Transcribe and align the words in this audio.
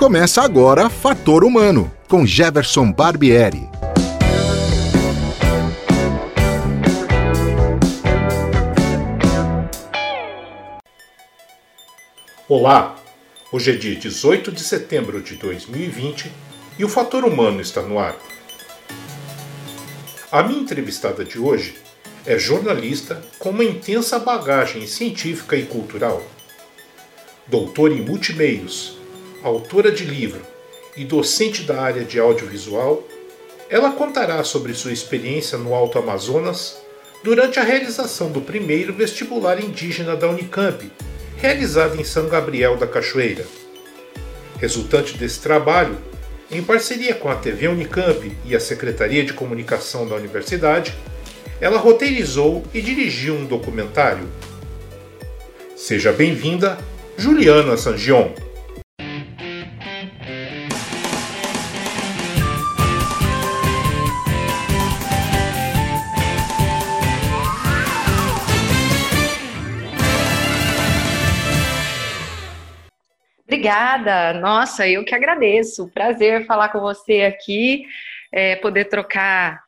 Começa 0.00 0.40
agora 0.40 0.88
Fator 0.88 1.44
Humano, 1.44 1.92
com 2.08 2.24
Jefferson 2.24 2.90
Barbieri. 2.90 3.68
Olá, 12.48 12.96
hoje 13.52 13.72
é 13.72 13.76
dia 13.76 13.94
18 13.94 14.50
de 14.50 14.62
setembro 14.62 15.20
de 15.20 15.34
2020 15.34 16.32
e 16.78 16.84
o 16.86 16.88
Fator 16.88 17.22
Humano 17.26 17.60
está 17.60 17.82
no 17.82 17.98
ar. 17.98 18.16
A 20.32 20.42
minha 20.42 20.62
entrevistada 20.62 21.26
de 21.26 21.38
hoje 21.38 21.76
é 22.24 22.38
jornalista 22.38 23.20
com 23.38 23.50
uma 23.50 23.64
intensa 23.64 24.18
bagagem 24.18 24.86
científica 24.86 25.56
e 25.56 25.66
cultural. 25.66 26.22
Doutora 27.46 27.92
em 27.92 28.00
multimeios, 28.00 28.98
autora 29.42 29.90
de 29.90 30.04
livro 30.04 30.40
e 30.96 31.04
docente 31.04 31.62
da 31.62 31.80
área 31.80 32.04
de 32.04 32.18
audiovisual, 32.18 33.02
ela 33.68 33.92
contará 33.92 34.42
sobre 34.44 34.74
sua 34.74 34.92
experiência 34.92 35.56
no 35.56 35.74
Alto 35.74 35.98
Amazonas 35.98 36.78
durante 37.22 37.58
a 37.58 37.62
realização 37.62 38.30
do 38.30 38.40
primeiro 38.40 38.92
vestibular 38.92 39.62
indígena 39.62 40.16
da 40.16 40.28
Unicamp, 40.28 40.90
realizado 41.36 42.00
em 42.00 42.04
São 42.04 42.28
Gabriel 42.28 42.76
da 42.76 42.86
Cachoeira. 42.86 43.46
Resultante 44.58 45.16
desse 45.16 45.40
trabalho, 45.40 45.96
em 46.50 46.62
parceria 46.62 47.14
com 47.14 47.30
a 47.30 47.36
TV 47.36 47.68
Unicamp 47.68 48.36
e 48.44 48.56
a 48.56 48.60
Secretaria 48.60 49.24
de 49.24 49.32
Comunicação 49.32 50.06
da 50.06 50.16
Universidade, 50.16 50.94
ela 51.60 51.78
roteirizou 51.78 52.64
e 52.74 52.80
dirigiu 52.80 53.34
um 53.34 53.44
documentário. 53.44 54.28
Seja 55.76 56.12
bem-vinda, 56.12 56.76
Juliana 57.16 57.76
Sangion. 57.76 58.32
Obrigada, 73.60 74.32
nossa, 74.40 74.88
eu 74.88 75.04
que 75.04 75.14
agradeço. 75.14 75.86
Prazer 75.92 76.46
falar 76.46 76.70
com 76.70 76.80
você 76.80 77.24
aqui, 77.24 77.84
é, 78.32 78.56
poder 78.56 78.86
trocar 78.86 79.60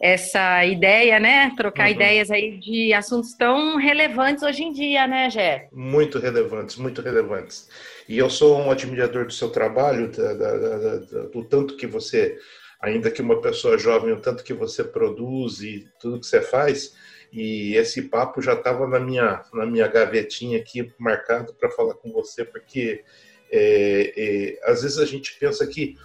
essa 0.00 0.64
ideia, 0.64 1.20
né? 1.20 1.52
Trocar 1.54 1.84
uhum. 1.84 1.92
ideias 1.92 2.30
aí 2.30 2.56
de 2.56 2.94
assuntos 2.94 3.34
tão 3.34 3.76
relevantes 3.76 4.42
hoje 4.42 4.62
em 4.62 4.72
dia, 4.72 5.06
né, 5.06 5.28
Gé? 5.28 5.68
Muito 5.70 6.18
relevantes, 6.18 6.76
muito 6.76 7.02
relevantes. 7.02 7.68
E 8.08 8.16
eu 8.16 8.30
sou 8.30 8.58
um 8.58 8.70
admirador 8.70 9.26
do 9.26 9.32
seu 9.34 9.50
trabalho, 9.50 10.10
da, 10.10 10.32
da, 10.32 10.56
da, 10.56 10.96
do 11.26 11.44
tanto 11.44 11.76
que 11.76 11.86
você, 11.86 12.38
ainda 12.80 13.10
que 13.10 13.20
uma 13.20 13.42
pessoa 13.42 13.76
jovem, 13.76 14.14
o 14.14 14.20
tanto 14.20 14.42
que 14.42 14.54
você 14.54 14.82
produz 14.82 15.60
e 15.60 15.86
tudo 16.00 16.20
que 16.20 16.26
você 16.26 16.40
faz. 16.40 16.94
E 17.30 17.74
esse 17.74 18.00
papo 18.08 18.40
já 18.40 18.54
estava 18.54 18.88
na 18.88 18.98
minha, 18.98 19.42
na 19.52 19.66
minha 19.66 19.86
gavetinha 19.86 20.58
aqui, 20.58 20.90
marcado 20.98 21.52
para 21.52 21.70
falar 21.70 21.92
com 21.96 22.10
você, 22.10 22.46
porque 22.46 23.04
é, 23.50 24.12
é, 24.16 24.70
às 24.70 24.82
vezes 24.82 24.98
a 24.98 25.04
gente 25.04 25.38
pensa 25.38 25.66
que 25.66 25.96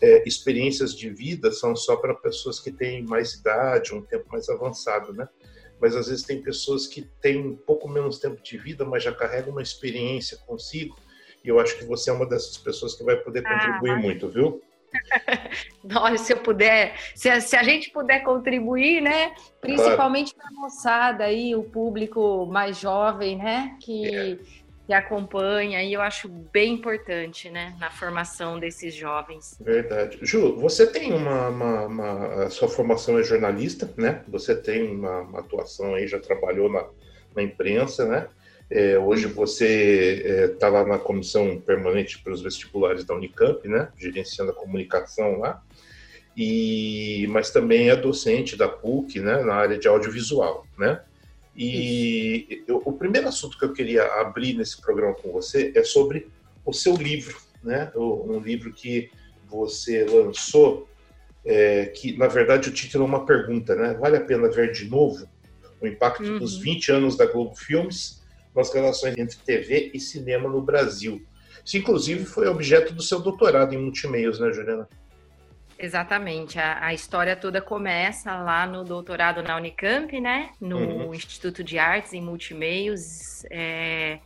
é, 0.00 0.26
experiências 0.26 0.94
de 0.94 1.08
vida 1.10 1.50
são 1.52 1.74
só 1.74 1.96
para 1.96 2.14
pessoas 2.14 2.60
que 2.60 2.70
têm 2.70 3.02
mais 3.04 3.34
idade, 3.34 3.94
um 3.94 4.02
tempo 4.02 4.26
mais 4.30 4.48
avançado, 4.48 5.12
né? 5.12 5.28
Mas 5.80 5.94
às 5.94 6.08
vezes 6.08 6.24
tem 6.24 6.42
pessoas 6.42 6.86
que 6.86 7.02
têm 7.20 7.38
um 7.38 7.56
pouco 7.56 7.88
menos 7.88 8.18
tempo 8.18 8.42
de 8.42 8.56
vida, 8.56 8.84
mas 8.84 9.02
já 9.02 9.12
carregam 9.12 9.50
uma 9.50 9.62
experiência 9.62 10.38
consigo. 10.46 10.96
E 11.44 11.48
eu 11.48 11.60
acho 11.60 11.78
que 11.78 11.84
você 11.84 12.10
é 12.10 12.12
uma 12.12 12.26
dessas 12.26 12.56
pessoas 12.56 12.94
que 12.94 13.04
vai 13.04 13.16
poder 13.16 13.42
contribuir 13.42 13.90
ah, 13.90 13.96
muito, 13.96 14.28
viu? 14.28 14.62
Nossa, 15.84 16.18
se 16.18 16.32
eu 16.32 16.38
puder, 16.38 16.96
se 17.14 17.28
a, 17.28 17.40
se 17.40 17.56
a, 17.56 17.62
gente 17.62 17.90
puder 17.90 18.20
contribuir, 18.20 19.02
né? 19.02 19.34
Principalmente 19.60 20.34
claro. 20.34 20.48
para 20.48 20.58
a 20.58 20.62
moçada 20.62 21.24
aí, 21.24 21.54
o 21.54 21.62
público 21.62 22.46
mais 22.46 22.78
jovem, 22.78 23.36
né? 23.36 23.76
Que 23.80 24.14
é 24.14 24.38
que 24.86 24.92
acompanha, 24.92 25.82
e 25.82 25.92
eu 25.92 26.00
acho 26.00 26.28
bem 26.28 26.74
importante, 26.74 27.50
né, 27.50 27.76
na 27.80 27.90
formação 27.90 28.58
desses 28.58 28.94
jovens. 28.94 29.58
Verdade. 29.60 30.18
Ju, 30.22 30.56
você 30.56 30.86
tem 30.86 31.12
uma, 31.12 31.48
uma, 31.48 31.86
uma 31.86 32.50
sua 32.50 32.68
formação 32.68 33.18
é 33.18 33.24
jornalista, 33.24 33.92
né? 33.96 34.22
Você 34.28 34.54
tem 34.54 34.88
uma, 34.88 35.22
uma 35.22 35.40
atuação 35.40 35.94
aí, 35.94 36.06
já 36.06 36.20
trabalhou 36.20 36.70
na, 36.70 36.86
na 37.34 37.42
imprensa, 37.42 38.06
né? 38.06 38.28
É, 38.70 38.96
hoje 38.98 39.26
você 39.26 40.50
está 40.52 40.68
é, 40.68 40.70
lá 40.70 40.84
na 40.84 40.98
comissão 40.98 41.60
permanente 41.60 42.20
para 42.22 42.32
os 42.32 42.42
vestibulares 42.42 43.04
da 43.04 43.14
Unicamp, 43.14 43.66
né? 43.68 43.88
Gerenciando 43.96 44.52
a 44.52 44.54
comunicação 44.54 45.40
lá. 45.40 45.62
E, 46.36 47.26
mas 47.30 47.50
também 47.50 47.90
é 47.90 47.96
docente 47.96 48.56
da 48.56 48.68
PUC, 48.68 49.18
né? 49.20 49.42
Na 49.42 49.54
área 49.54 49.78
de 49.78 49.88
audiovisual, 49.88 50.64
né? 50.78 51.00
E 51.56 52.62
eu, 52.66 52.82
o 52.84 52.92
primeiro 52.92 53.28
assunto 53.28 53.58
que 53.58 53.64
eu 53.64 53.72
queria 53.72 54.04
abrir 54.20 54.54
nesse 54.54 54.80
programa 54.80 55.14
com 55.14 55.32
você 55.32 55.72
é 55.74 55.82
sobre 55.82 56.28
o 56.64 56.72
seu 56.72 56.94
livro, 56.94 57.36
né? 57.62 57.90
Um 57.96 58.38
livro 58.38 58.72
que 58.72 59.10
você 59.48 60.04
lançou, 60.04 60.88
é, 61.44 61.86
que 61.86 62.16
na 62.18 62.26
verdade 62.26 62.68
o 62.68 62.72
título 62.72 63.04
é 63.04 63.06
uma 63.06 63.24
pergunta, 63.24 63.74
né? 63.74 63.94
Vale 63.94 64.18
a 64.18 64.20
pena 64.20 64.50
ver 64.50 64.72
de 64.72 64.84
novo 64.84 65.26
o 65.80 65.86
impacto 65.86 66.22
uhum. 66.24 66.38
dos 66.38 66.58
20 66.58 66.92
anos 66.92 67.16
da 67.16 67.26
Globo 67.26 67.54
Filmes 67.54 68.22
nas 68.54 68.72
relações 68.72 69.16
entre 69.16 69.38
TV 69.38 69.90
e 69.94 70.00
cinema 70.00 70.48
no 70.48 70.60
Brasil. 70.60 71.22
Isso, 71.64 71.76
inclusive, 71.76 72.24
foi 72.24 72.46
objeto 72.48 72.94
do 72.94 73.02
seu 73.02 73.20
doutorado 73.20 73.74
em 73.74 73.78
multimeios, 73.78 74.38
né, 74.38 74.52
Juliana? 74.52 74.88
Exatamente. 75.78 76.58
A, 76.58 76.86
a, 76.86 76.94
história 76.94 77.36
toda 77.36 77.60
começa 77.60 78.34
lá 78.36 78.66
no 78.66 78.82
doutorado 78.84 79.42
na 79.42 79.56
Unicamp, 79.56 80.18
né? 80.20 80.50
No 80.60 80.78
uhum. 80.78 81.14
Instituto 81.14 81.62
de 81.62 81.78
Artes 81.78 82.12
em 82.14 82.22
Multimeios, 82.22 83.44
é, 83.50 84.18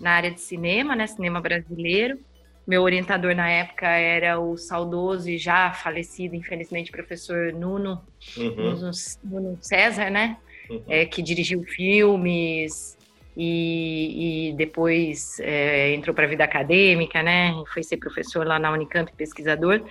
na 0.00 0.12
área 0.12 0.30
de 0.30 0.40
cinema, 0.40 0.96
né? 0.96 1.06
Cinema 1.06 1.40
brasileiro. 1.40 2.18
Meu 2.66 2.82
orientador 2.82 3.34
na 3.34 3.48
época 3.48 3.86
era 3.86 4.40
o 4.40 4.56
saudoso 4.56 5.30
e 5.30 5.38
já 5.38 5.70
falecido, 5.72 6.34
infelizmente, 6.34 6.90
professor 6.90 7.52
Nuno, 7.52 8.02
uhum. 8.36 8.56
Nuno, 8.56 8.90
Nuno 9.22 9.58
César, 9.60 10.10
né? 10.10 10.38
Uhum. 10.68 10.82
É, 10.88 11.04
que 11.04 11.22
dirigiu 11.22 11.62
filmes, 11.62 12.95
e, 13.36 14.48
e 14.50 14.52
depois 14.54 15.38
é, 15.40 15.92
entrou 15.94 16.14
para 16.14 16.24
a 16.24 16.28
vida 16.28 16.44
acadêmica, 16.44 17.22
né? 17.22 17.52
Foi 17.72 17.82
ser 17.82 17.98
professor 17.98 18.46
lá 18.46 18.58
na 18.58 18.72
Unicamp, 18.72 19.12
pesquisador. 19.12 19.82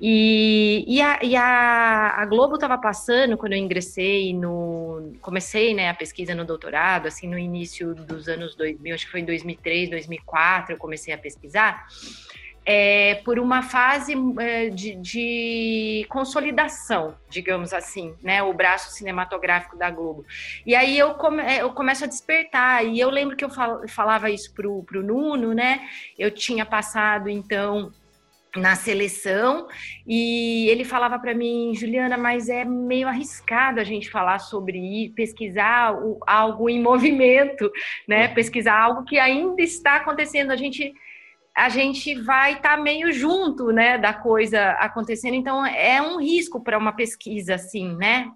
E, 0.00 0.84
e, 0.86 1.00
a, 1.02 1.18
e 1.22 1.36
a, 1.36 2.14
a 2.16 2.26
Globo 2.26 2.54
estava 2.54 2.78
passando 2.78 3.36
quando 3.36 3.52
eu 3.52 3.58
ingressei 3.58 4.32
no, 4.32 5.12
comecei, 5.20 5.74
né, 5.74 5.88
a 5.88 5.94
pesquisa 5.94 6.34
no 6.34 6.44
doutorado, 6.44 7.06
assim, 7.06 7.28
no 7.28 7.38
início 7.38 7.94
dos 7.94 8.28
anos 8.28 8.54
2000, 8.54 8.94
acho 8.94 9.06
que 9.06 9.10
foi 9.10 9.20
em 9.20 9.24
2003, 9.24 9.90
2004, 9.90 10.74
eu 10.74 10.78
comecei 10.78 11.12
a 11.12 11.18
pesquisar 11.18 11.86
é, 12.68 13.14
por 13.24 13.38
uma 13.38 13.62
fase 13.62 14.14
é, 14.40 14.68
de, 14.68 14.96
de, 14.96 16.04
consolidação, 16.08 17.14
digamos 17.30 17.72
assim, 17.72 18.12
né? 18.20 18.42
O 18.42 18.52
braço 18.52 18.90
cinematográfico 18.92 19.78
da 19.78 19.88
Globo. 19.88 20.26
E 20.66 20.74
aí 20.74 20.98
eu, 20.98 21.14
come, 21.14 21.42
é, 21.42 21.62
eu 21.62 21.70
começo 21.70 22.02
a 22.02 22.08
despertar, 22.08 22.84
e 22.84 22.98
eu 22.98 23.08
lembro 23.08 23.36
que 23.36 23.44
eu 23.44 23.50
fal, 23.50 23.86
falava 23.86 24.28
isso 24.30 24.52
pro, 24.52 24.82
pro 24.82 25.02
Nuno, 25.02 25.54
né? 25.54 25.88
Eu 26.18 26.32
tinha 26.32 26.66
passado, 26.66 27.28
então, 27.28 27.92
na 28.56 28.74
seleção 28.74 29.68
e 30.06 30.66
ele 30.68 30.82
falava 30.82 31.18
para 31.18 31.34
mim, 31.34 31.72
Juliana, 31.74 32.16
mas 32.16 32.48
é 32.48 32.64
meio 32.64 33.06
arriscado 33.06 33.78
a 33.78 33.84
gente 33.84 34.10
falar 34.10 34.38
sobre 34.38 34.78
ir, 34.78 35.10
pesquisar 35.10 35.94
algo 36.26 36.68
em 36.68 36.80
movimento, 36.82 37.70
né? 38.08 38.28
Uhum. 38.28 38.34
Pesquisar 38.34 38.80
algo 38.80 39.04
que 39.04 39.18
ainda 39.18 39.62
está 39.62 39.96
acontecendo. 39.96 40.50
A 40.50 40.56
gente 40.56 40.94
a 41.56 41.70
gente 41.70 42.14
vai 42.20 42.52
estar 42.52 42.76
tá 42.76 42.82
meio 42.82 43.10
junto, 43.10 43.72
né, 43.72 43.96
da 43.96 44.12
coisa 44.12 44.72
acontecendo. 44.72 45.34
Então 45.34 45.64
é 45.64 46.02
um 46.02 46.20
risco 46.20 46.62
para 46.62 46.76
uma 46.76 46.92
pesquisa 46.92 47.54
assim, 47.54 47.96
né? 47.96 48.30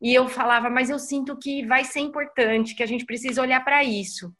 E 0.00 0.14
eu 0.14 0.28
falava, 0.28 0.68
mas 0.68 0.90
eu 0.90 0.98
sinto 0.98 1.36
que 1.38 1.66
vai 1.66 1.84
ser 1.84 2.00
importante, 2.00 2.74
que 2.74 2.82
a 2.82 2.86
gente 2.86 3.06
precisa 3.06 3.40
olhar 3.40 3.64
para 3.64 3.82
isso. 3.82 4.30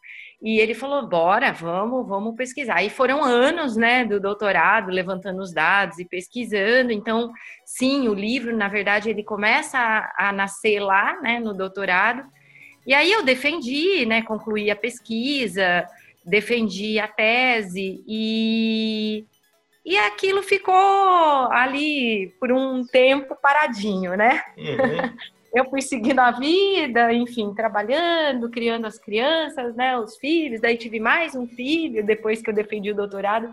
E 0.43 0.59
ele 0.59 0.75
falou, 0.75 1.07
bora, 1.07 1.53
vamos, 1.53 2.07
vamos 2.07 2.35
pesquisar. 2.35 2.83
E 2.83 2.89
foram 2.89 3.23
anos, 3.23 3.77
né, 3.77 4.05
do 4.05 4.19
doutorado, 4.19 4.91
levantando 4.91 5.41
os 5.41 5.53
dados 5.53 5.99
e 5.99 6.05
pesquisando. 6.05 6.93
Então, 6.93 7.31
sim, 7.65 8.09
o 8.09 8.15
livro, 8.15 8.57
na 8.57 8.69
verdade, 8.69 9.11
ele 9.11 9.23
começa 9.23 9.79
a, 9.79 10.29
a 10.29 10.33
nascer 10.33 10.81
lá, 10.81 11.21
né, 11.21 11.39
no 11.39 11.55
doutorado. 11.55 12.23
E 12.87 12.95
aí 12.95 13.13
eu 13.13 13.23
defendi, 13.23 14.07
né, 14.07 14.23
concluí 14.23 14.71
a 14.71 14.77
pesquisa, 14.77 15.87
defendi 16.25 16.99
a 16.99 17.09
tese 17.09 18.03
e 18.07 19.25
e 19.85 19.97
aquilo 19.97 20.43
ficou 20.43 20.75
ali 20.75 22.35
por 22.39 22.53
um 22.53 22.85
tempo 22.85 23.35
paradinho, 23.41 24.17
né? 24.17 24.43
Uhum. 24.57 25.17
Eu 25.53 25.69
fui 25.69 25.83
seguindo 25.83 26.21
a 26.21 26.31
vida, 26.31 27.13
enfim, 27.13 27.53
trabalhando, 27.53 28.49
criando 28.49 28.87
as 28.87 29.01
crianças, 29.01 29.75
né, 29.75 29.99
os 29.99 30.17
filhos. 30.17 30.61
Daí 30.61 30.77
tive 30.77 31.01
mais 31.01 31.35
um 31.35 31.45
filho 31.45 32.07
depois 32.07 32.41
que 32.41 32.49
eu 32.49 32.55
defendi 32.55 32.93
o 32.93 32.95
doutorado. 32.95 33.53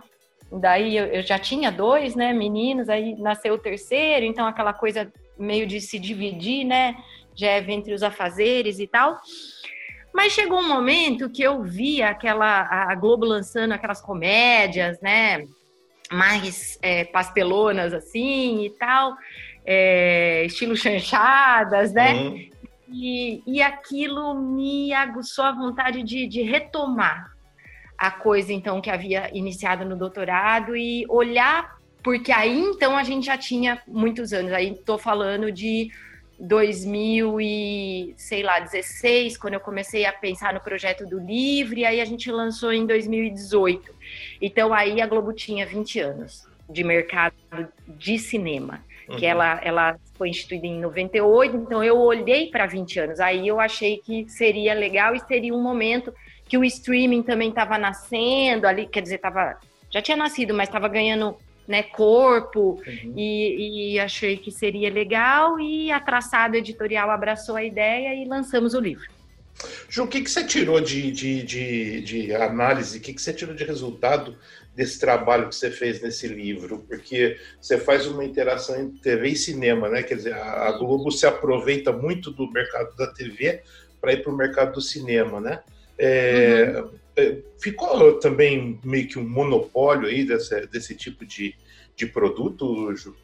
Daí 0.51 0.95
eu, 0.95 1.05
eu, 1.07 1.23
já 1.23 1.39
tinha 1.39 1.71
dois, 1.71 2.15
né, 2.15 2.33
meninos, 2.33 2.87
aí 2.87 3.15
nasceu 3.15 3.55
o 3.55 3.57
terceiro, 3.57 4.27
então 4.27 4.45
aquela 4.45 4.73
coisa 4.73 5.11
meio 5.39 5.65
de 5.65 5.81
se 5.81 5.97
dividir, 5.97 6.65
né, 6.65 6.95
já 7.35 7.47
é 7.47 7.71
entre 7.71 7.95
os 7.95 8.03
afazeres 8.03 8.77
e 8.77 8.85
tal. 8.85 9.17
Mas 10.17 10.33
chegou 10.33 10.57
um 10.57 10.67
momento 10.67 11.29
que 11.29 11.43
eu 11.43 11.61
via 11.61 12.09
aquela 12.09 12.67
a 12.67 12.95
Globo 12.95 13.23
lançando 13.23 13.73
aquelas 13.73 14.01
comédias, 14.01 14.99
né, 14.99 15.45
mais 16.11 16.79
é, 16.81 17.05
pastelonas 17.05 17.93
assim 17.93 18.65
e 18.65 18.71
tal, 18.71 19.15
é, 19.63 20.43
estilo 20.43 20.75
chanchadas, 20.75 21.93
né? 21.93 22.15
Uhum. 22.15 22.49
E, 22.91 23.43
e 23.45 23.61
aquilo 23.61 24.33
me 24.33 24.91
aguçou 24.91 25.45
a 25.45 25.51
vontade 25.51 26.01
de, 26.01 26.25
de 26.25 26.41
retomar 26.41 27.31
a 27.95 28.09
coisa 28.09 28.51
então 28.51 28.81
que 28.81 28.89
havia 28.89 29.29
iniciado 29.37 29.85
no 29.85 29.95
doutorado 29.95 30.75
e 30.75 31.05
olhar 31.09 31.77
porque 32.03 32.31
aí 32.31 32.57
então 32.57 32.97
a 32.97 33.03
gente 33.03 33.27
já 33.27 33.37
tinha 33.37 33.83
muitos 33.87 34.33
anos. 34.33 34.51
Aí 34.51 34.71
estou 34.71 34.97
falando 34.97 35.51
de 35.51 35.91
2000 36.39 37.41
e 37.41 38.13
sei 38.15 38.43
lá 38.43 38.59
16, 38.59 39.37
quando 39.37 39.55
eu 39.55 39.59
comecei 39.59 40.05
a 40.05 40.13
pensar 40.13 40.53
no 40.53 40.59
projeto 40.59 41.05
do 41.05 41.19
Livre, 41.19 41.85
aí 41.85 41.99
a 41.99 42.05
gente 42.05 42.31
lançou 42.31 42.71
em 42.71 42.85
2018. 42.85 43.93
Então 44.41 44.73
aí 44.73 45.01
a 45.01 45.07
Globo 45.07 45.33
tinha 45.33 45.65
20 45.65 45.99
anos 45.99 46.47
de 46.69 46.83
mercado 46.83 47.33
de 47.87 48.19
cinema, 48.19 48.83
uhum. 49.07 49.15
que 49.15 49.25
ela 49.25 49.59
ela 49.63 49.99
foi 50.15 50.29
instituída 50.29 50.67
em 50.67 50.79
98, 50.79 51.57
então 51.57 51.83
eu 51.83 51.97
olhei 51.97 52.49
para 52.49 52.65
20 52.65 52.99
anos. 52.99 53.19
Aí 53.19 53.47
eu 53.47 53.59
achei 53.59 53.97
que 53.97 54.27
seria 54.29 54.73
legal 54.73 55.15
e 55.15 55.19
seria 55.21 55.53
um 55.53 55.61
momento 55.61 56.13
que 56.47 56.57
o 56.57 56.63
streaming 56.63 57.23
também 57.23 57.49
estava 57.49 57.77
nascendo 57.77 58.67
ali, 58.67 58.85
quer 58.85 59.01
dizer, 59.01 59.15
estava 59.15 59.57
já 59.89 60.01
tinha 60.01 60.17
nascido, 60.17 60.53
mas 60.53 60.67
estava 60.67 60.87
ganhando 60.87 61.37
né, 61.67 61.83
corpo 61.83 62.81
uhum. 62.87 63.13
e, 63.15 63.93
e, 63.93 63.99
achei 63.99 64.37
que 64.37 64.51
seria 64.51 64.89
legal 64.89 65.59
e 65.59 65.91
a 65.91 65.99
Traçado 65.99 66.55
Editorial 66.55 67.11
abraçou 67.11 67.55
a 67.55 67.63
ideia 67.63 68.15
e 68.15 68.25
lançamos 68.25 68.73
o 68.73 68.79
livro. 68.79 69.05
Ju, 69.89 70.03
o 70.03 70.07
que, 70.07 70.21
que 70.21 70.29
você 70.29 70.45
tirou 70.45 70.79
de, 70.79 71.11
de, 71.11 71.43
de, 71.43 72.01
de 72.01 72.35
análise, 72.35 72.97
o 72.97 73.01
que, 73.01 73.13
que 73.13 73.21
você 73.21 73.33
tirou 73.33 73.55
de 73.55 73.63
resultado 73.63 74.37
desse 74.75 74.99
trabalho 74.99 75.49
que 75.49 75.55
você 75.55 75.71
fez 75.71 76.01
nesse 76.01 76.27
livro? 76.27 76.85
Porque 76.87 77.37
você 77.59 77.77
faz 77.77 78.05
uma 78.05 78.23
interação 78.23 78.79
entre 78.79 78.99
TV 78.99 79.29
e 79.29 79.35
cinema, 79.35 79.89
né? 79.89 80.03
Quer 80.03 80.15
dizer, 80.15 80.33
a, 80.33 80.67
a 80.67 80.71
Globo 80.73 81.11
se 81.11 81.25
aproveita 81.25 81.91
muito 81.91 82.31
do 82.31 82.49
mercado 82.51 82.95
da 82.95 83.07
TV 83.07 83.63
para 83.99 84.13
ir 84.13 84.21
para 84.21 84.31
o 84.31 84.37
mercado 84.37 84.73
do 84.73 84.81
cinema, 84.81 85.41
né? 85.41 85.61
É, 85.97 86.79
uhum. 86.79 86.91
É, 87.17 87.37
ficou 87.59 88.19
também 88.19 88.79
meio 88.83 89.07
que 89.07 89.17
um 89.17 89.27
monopólio 89.27 90.07
aí 90.07 90.23
desse, 90.23 90.67
desse 90.67 90.95
tipo 90.95 91.25
de, 91.25 91.55
de 91.95 92.05
produto, 92.05 92.95
Ju? 92.95 93.15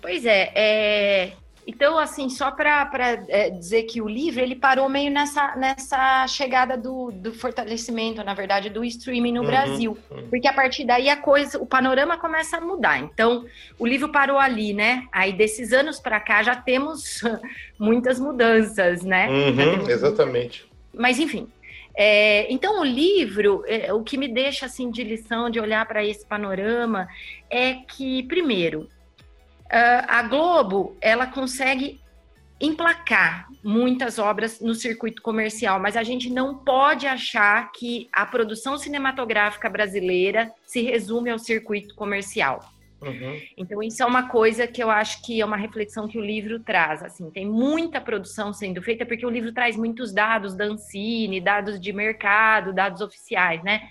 Pois 0.00 0.24
é, 0.24 0.50
é 0.54 1.32
então, 1.66 1.98
assim, 1.98 2.28
só 2.28 2.50
para 2.50 2.90
é, 3.28 3.50
dizer 3.50 3.84
que 3.84 4.00
o 4.00 4.08
livro 4.08 4.40
ele 4.40 4.56
parou 4.56 4.88
meio 4.88 5.10
nessa, 5.10 5.54
nessa 5.54 6.26
chegada 6.26 6.76
do, 6.76 7.12
do 7.12 7.32
fortalecimento, 7.32 8.24
na 8.24 8.34
verdade, 8.34 8.70
do 8.70 8.84
streaming 8.84 9.32
no 9.32 9.42
uhum, 9.42 9.46
Brasil. 9.46 9.98
Uhum. 10.10 10.26
Porque 10.28 10.48
a 10.48 10.52
partir 10.52 10.84
daí 10.84 11.08
a 11.08 11.16
coisa, 11.16 11.58
o 11.58 11.66
panorama 11.66 12.18
começa 12.18 12.56
a 12.56 12.60
mudar. 12.60 12.98
Então, 12.98 13.44
o 13.78 13.86
livro 13.86 14.10
parou 14.10 14.38
ali, 14.38 14.72
né? 14.72 15.06
Aí, 15.12 15.32
desses 15.32 15.72
anos 15.72 16.00
para 16.00 16.18
cá, 16.18 16.42
já 16.42 16.56
temos 16.56 17.20
muitas 17.78 18.18
mudanças, 18.18 19.02
né? 19.02 19.28
Uhum, 19.28 19.88
exatamente. 19.88 20.68
Mas, 20.92 21.20
enfim, 21.20 21.46
é, 21.94 22.50
então, 22.52 22.80
o 22.80 22.84
livro, 22.84 23.64
é, 23.66 23.92
o 23.92 24.02
que 24.02 24.16
me 24.16 24.28
deixa 24.28 24.66
assim 24.66 24.90
de 24.90 25.02
lição 25.02 25.50
de 25.50 25.60
olhar 25.60 25.86
para 25.86 26.04
esse 26.04 26.24
panorama 26.26 27.08
é 27.48 27.74
que, 27.74 28.22
primeiro, 28.24 28.88
a 30.08 30.22
Globo 30.24 30.96
ela 31.00 31.28
consegue 31.28 32.00
emplacar 32.60 33.48
muitas 33.64 34.18
obras 34.18 34.60
no 34.60 34.74
circuito 34.74 35.22
comercial, 35.22 35.80
mas 35.80 35.96
a 35.96 36.02
gente 36.02 36.28
não 36.28 36.54
pode 36.54 37.06
achar 37.06 37.72
que 37.72 38.08
a 38.12 38.26
produção 38.26 38.76
cinematográfica 38.76 39.68
brasileira 39.70 40.52
se 40.66 40.82
resume 40.82 41.30
ao 41.30 41.38
circuito 41.38 41.94
comercial. 41.94 42.60
Uhum. 43.02 43.40
Então, 43.56 43.82
isso 43.82 44.02
é 44.02 44.06
uma 44.06 44.28
coisa 44.28 44.66
que 44.66 44.82
eu 44.82 44.90
acho 44.90 45.22
que 45.24 45.40
é 45.40 45.44
uma 45.44 45.56
reflexão 45.56 46.06
que 46.06 46.18
o 46.18 46.24
livro 46.24 46.60
traz. 46.60 47.02
Assim, 47.02 47.30
tem 47.30 47.46
muita 47.46 48.00
produção 48.00 48.52
sendo 48.52 48.82
feita, 48.82 49.06
porque 49.06 49.24
o 49.24 49.30
livro 49.30 49.52
traz 49.52 49.76
muitos 49.76 50.12
dados 50.12 50.54
da 50.54 50.64
Ancine, 50.64 51.40
dados 51.40 51.80
de 51.80 51.92
mercado, 51.92 52.74
dados 52.74 53.00
oficiais, 53.00 53.62
né? 53.62 53.88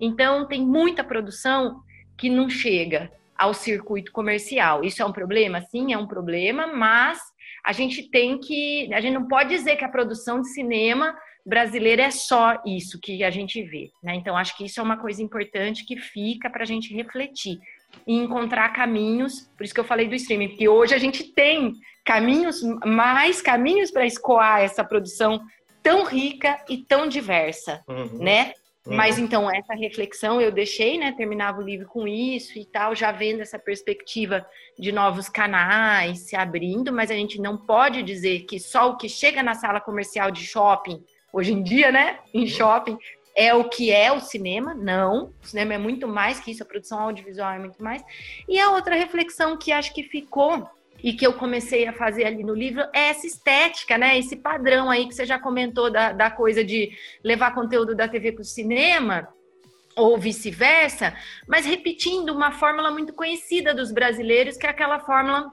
Então, 0.00 0.46
tem 0.46 0.64
muita 0.64 1.04
produção 1.04 1.82
que 2.16 2.28
não 2.28 2.48
chega 2.48 3.10
ao 3.36 3.54
circuito 3.54 4.12
comercial. 4.12 4.84
Isso 4.84 5.02
é 5.02 5.06
um 5.06 5.12
problema? 5.12 5.60
Sim, 5.62 5.92
é 5.92 5.98
um 5.98 6.06
problema, 6.06 6.66
mas 6.66 7.18
a 7.64 7.72
gente 7.72 8.10
tem 8.10 8.38
que. 8.38 8.92
A 8.92 9.00
gente 9.00 9.14
não 9.14 9.28
pode 9.28 9.50
dizer 9.50 9.76
que 9.76 9.84
a 9.84 9.88
produção 9.88 10.40
de 10.40 10.48
cinema 10.48 11.14
brasileira 11.44 12.02
é 12.02 12.10
só 12.10 12.60
isso 12.66 12.98
que 13.00 13.24
a 13.24 13.30
gente 13.30 13.62
vê. 13.62 13.90
Né? 14.02 14.14
Então, 14.14 14.36
acho 14.36 14.56
que 14.56 14.64
isso 14.64 14.80
é 14.80 14.82
uma 14.82 14.98
coisa 14.98 15.22
importante 15.22 15.86
que 15.86 15.96
fica 15.96 16.50
para 16.50 16.62
a 16.62 16.66
gente 16.66 16.94
refletir 16.94 17.58
e 18.06 18.16
encontrar 18.16 18.70
caminhos, 18.70 19.48
por 19.56 19.64
isso 19.64 19.74
que 19.74 19.80
eu 19.80 19.84
falei 19.84 20.08
do 20.08 20.14
streaming, 20.14 20.48
porque 20.48 20.68
hoje 20.68 20.94
a 20.94 20.98
gente 20.98 21.24
tem 21.24 21.74
caminhos, 22.04 22.62
mais 22.84 23.40
caminhos 23.40 23.90
para 23.90 24.06
escoar 24.06 24.60
essa 24.60 24.82
produção 24.82 25.40
tão 25.82 26.04
rica 26.04 26.58
e 26.68 26.78
tão 26.78 27.06
diversa, 27.06 27.82
uhum. 27.88 28.18
né? 28.18 28.52
Uhum. 28.86 28.96
Mas 28.96 29.18
então 29.18 29.50
essa 29.50 29.74
reflexão 29.74 30.40
eu 30.40 30.50
deixei, 30.50 30.98
né? 30.98 31.12
Terminava 31.12 31.60
o 31.60 31.64
livro 31.64 31.86
com 31.86 32.08
isso 32.08 32.58
e 32.58 32.64
tal, 32.64 32.94
já 32.94 33.12
vendo 33.12 33.40
essa 33.40 33.58
perspectiva 33.58 34.46
de 34.78 34.90
novos 34.90 35.28
canais 35.28 36.20
se 36.20 36.34
abrindo, 36.34 36.92
mas 36.92 37.10
a 37.10 37.14
gente 37.14 37.40
não 37.40 37.56
pode 37.56 38.02
dizer 38.02 38.40
que 38.40 38.58
só 38.58 38.90
o 38.90 38.96
que 38.96 39.08
chega 39.08 39.42
na 39.42 39.54
sala 39.54 39.80
comercial 39.80 40.30
de 40.30 40.44
shopping 40.46 41.04
hoje 41.32 41.52
em 41.52 41.62
dia, 41.62 41.92
né? 41.92 42.18
Em 42.32 42.46
shopping 42.46 42.98
é 43.34 43.54
o 43.54 43.68
que 43.68 43.90
é 43.90 44.12
o 44.12 44.20
cinema, 44.20 44.74
não. 44.74 45.32
O 45.42 45.46
cinema 45.46 45.74
é 45.74 45.78
muito 45.78 46.06
mais 46.08 46.40
que 46.40 46.50
isso, 46.50 46.62
a 46.62 46.66
produção 46.66 47.00
audiovisual 47.00 47.52
é 47.52 47.58
muito 47.58 47.82
mais. 47.82 48.02
E 48.48 48.58
a 48.58 48.70
outra 48.70 48.94
reflexão 48.94 49.56
que 49.56 49.72
acho 49.72 49.94
que 49.94 50.02
ficou 50.02 50.68
e 51.02 51.12
que 51.12 51.26
eu 51.26 51.32
comecei 51.32 51.86
a 51.86 51.92
fazer 51.92 52.24
ali 52.24 52.44
no 52.44 52.54
livro 52.54 52.82
é 52.92 53.08
essa 53.08 53.26
estética, 53.26 53.96
né? 53.96 54.18
Esse 54.18 54.36
padrão 54.36 54.90
aí 54.90 55.06
que 55.06 55.14
você 55.14 55.24
já 55.24 55.38
comentou 55.38 55.90
da, 55.90 56.12
da 56.12 56.30
coisa 56.30 56.62
de 56.62 56.90
levar 57.24 57.54
conteúdo 57.54 57.94
da 57.94 58.06
TV 58.06 58.32
para 58.32 58.42
o 58.42 58.44
cinema 58.44 59.28
ou 59.96 60.18
vice-versa, 60.18 61.14
mas 61.46 61.66
repetindo 61.66 62.30
uma 62.30 62.52
fórmula 62.52 62.90
muito 62.90 63.12
conhecida 63.12 63.74
dos 63.74 63.90
brasileiros, 63.90 64.56
que 64.56 64.66
é 64.66 64.70
aquela 64.70 65.00
fórmula 65.00 65.50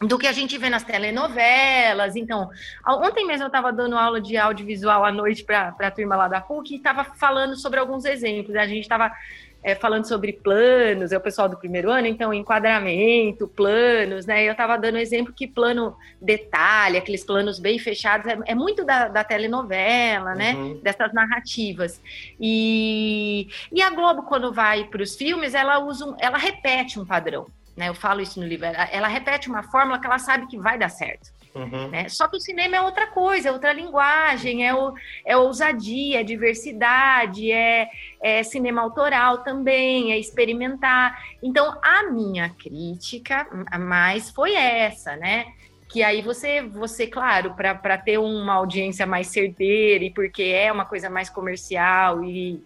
do 0.00 0.16
que 0.16 0.26
a 0.26 0.32
gente 0.32 0.56
vê 0.56 0.70
nas 0.70 0.84
telenovelas. 0.84 2.14
Então, 2.14 2.50
ontem 2.86 3.26
mesmo 3.26 3.44
eu 3.44 3.48
estava 3.48 3.72
dando 3.72 3.96
aula 3.96 4.20
de 4.20 4.36
audiovisual 4.36 5.04
à 5.04 5.10
noite 5.10 5.42
para 5.42 5.74
a 5.78 5.90
turma 5.90 6.14
lá 6.14 6.28
da 6.28 6.40
PUC 6.40 6.74
e 6.74 6.76
estava 6.76 7.02
falando 7.02 7.56
sobre 7.56 7.80
alguns 7.80 8.04
exemplos. 8.04 8.54
A 8.54 8.66
gente 8.66 8.82
estava 8.82 9.12
é, 9.60 9.74
falando 9.74 10.06
sobre 10.06 10.32
planos, 10.32 11.10
é 11.10 11.16
o 11.16 11.20
pessoal 11.20 11.48
do 11.48 11.56
primeiro 11.56 11.90
ano, 11.90 12.06
então 12.06 12.32
enquadramento, 12.32 13.48
planos, 13.48 14.24
né? 14.24 14.44
Eu 14.44 14.52
estava 14.52 14.78
dando 14.78 14.98
exemplo 14.98 15.34
que 15.34 15.48
plano 15.48 15.96
detalhe, 16.22 16.96
aqueles 16.96 17.24
planos 17.24 17.58
bem 17.58 17.76
fechados, 17.76 18.26
é, 18.28 18.38
é 18.46 18.54
muito 18.54 18.84
da, 18.84 19.08
da, 19.08 19.24
telenovela, 19.24 20.32
né? 20.36 20.54
Uhum. 20.54 20.80
Dessas 20.80 21.12
narrativas. 21.12 22.00
E, 22.40 23.48
e 23.72 23.82
a 23.82 23.90
Globo, 23.90 24.22
quando 24.22 24.52
vai 24.52 24.84
para 24.84 25.02
os 25.02 25.16
filmes, 25.16 25.54
ela 25.54 25.80
usa, 25.80 26.06
um, 26.06 26.14
ela 26.20 26.38
repete 26.38 27.00
um 27.00 27.04
padrão 27.04 27.48
né? 27.78 27.88
Eu 27.88 27.94
falo 27.94 28.20
isso 28.20 28.40
no 28.40 28.46
livro. 28.46 28.66
Ela, 28.66 29.06
repete 29.06 29.48
uma 29.48 29.62
fórmula 29.62 30.00
que 30.00 30.06
ela 30.06 30.18
sabe 30.18 30.48
que 30.48 30.58
vai 30.58 30.76
dar 30.76 30.88
certo. 30.88 31.30
Uhum. 31.54 31.88
Né? 31.88 32.08
Só 32.08 32.26
que 32.26 32.36
o 32.36 32.40
cinema 32.40 32.76
é 32.76 32.80
outra 32.80 33.06
coisa, 33.06 33.48
é 33.48 33.52
outra 33.52 33.72
linguagem, 33.72 34.66
é, 34.66 34.74
o, 34.74 34.92
é 35.24 35.36
ousadia, 35.36 36.20
é 36.20 36.24
diversidade, 36.24 37.52
é, 37.52 37.88
é 38.20 38.42
cinema 38.42 38.82
autoral 38.82 39.38
também, 39.38 40.12
é 40.12 40.18
experimentar. 40.18 41.16
Então, 41.40 41.78
a 41.80 42.10
minha 42.10 42.50
crítica 42.50 43.46
mais 43.78 44.28
foi 44.28 44.54
essa, 44.54 45.14
né? 45.16 45.46
que 45.88 46.02
aí 46.02 46.20
você, 46.20 46.60
você 46.60 47.06
claro, 47.06 47.54
para 47.54 47.96
ter 47.96 48.18
uma 48.18 48.52
audiência 48.52 49.06
mais 49.06 49.28
certeira 49.28 50.04
e 50.04 50.10
porque 50.10 50.42
é 50.42 50.70
uma 50.70 50.84
coisa 50.84 51.08
mais 51.08 51.30
comercial 51.30 52.22
e, 52.22 52.62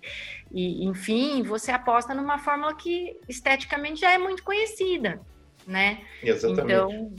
e, 0.52 0.84
enfim, 0.84 1.42
você 1.42 1.70
aposta 1.70 2.14
numa 2.14 2.38
fórmula 2.38 2.74
que 2.74 3.18
esteticamente 3.28 4.00
já 4.00 4.12
é 4.12 4.18
muito 4.18 4.42
conhecida, 4.42 5.20
né? 5.66 6.00
Exatamente. 6.22 6.72
Então, 6.72 7.12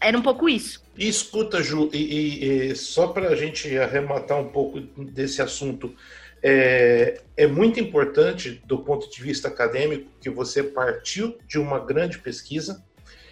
era 0.00 0.16
um 0.16 0.22
pouco 0.22 0.48
isso. 0.48 0.82
E 0.96 1.08
escuta, 1.08 1.62
Ju, 1.62 1.90
e, 1.92 1.98
e, 1.98 2.70
e 2.70 2.76
só 2.76 3.08
para 3.08 3.28
a 3.28 3.36
gente 3.36 3.76
arrematar 3.78 4.38
um 4.38 4.48
pouco 4.48 4.80
desse 4.80 5.42
assunto, 5.42 5.94
é, 6.42 7.20
é 7.36 7.46
muito 7.46 7.78
importante 7.78 8.62
do 8.64 8.78
ponto 8.78 9.10
de 9.10 9.22
vista 9.22 9.48
acadêmico 9.48 10.10
que 10.20 10.30
você 10.30 10.62
partiu 10.62 11.36
de 11.46 11.58
uma 11.58 11.78
grande 11.78 12.18
pesquisa, 12.18 12.82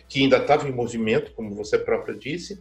que 0.08 0.22
ainda 0.22 0.36
estava 0.36 0.68
em 0.68 0.72
movimento, 0.72 1.32
como 1.32 1.54
você 1.54 1.78
própria 1.78 2.14
disse, 2.14 2.60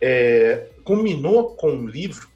é, 0.00 0.68
culminou 0.84 1.56
com 1.56 1.70
um 1.70 1.86
livro, 1.86 2.28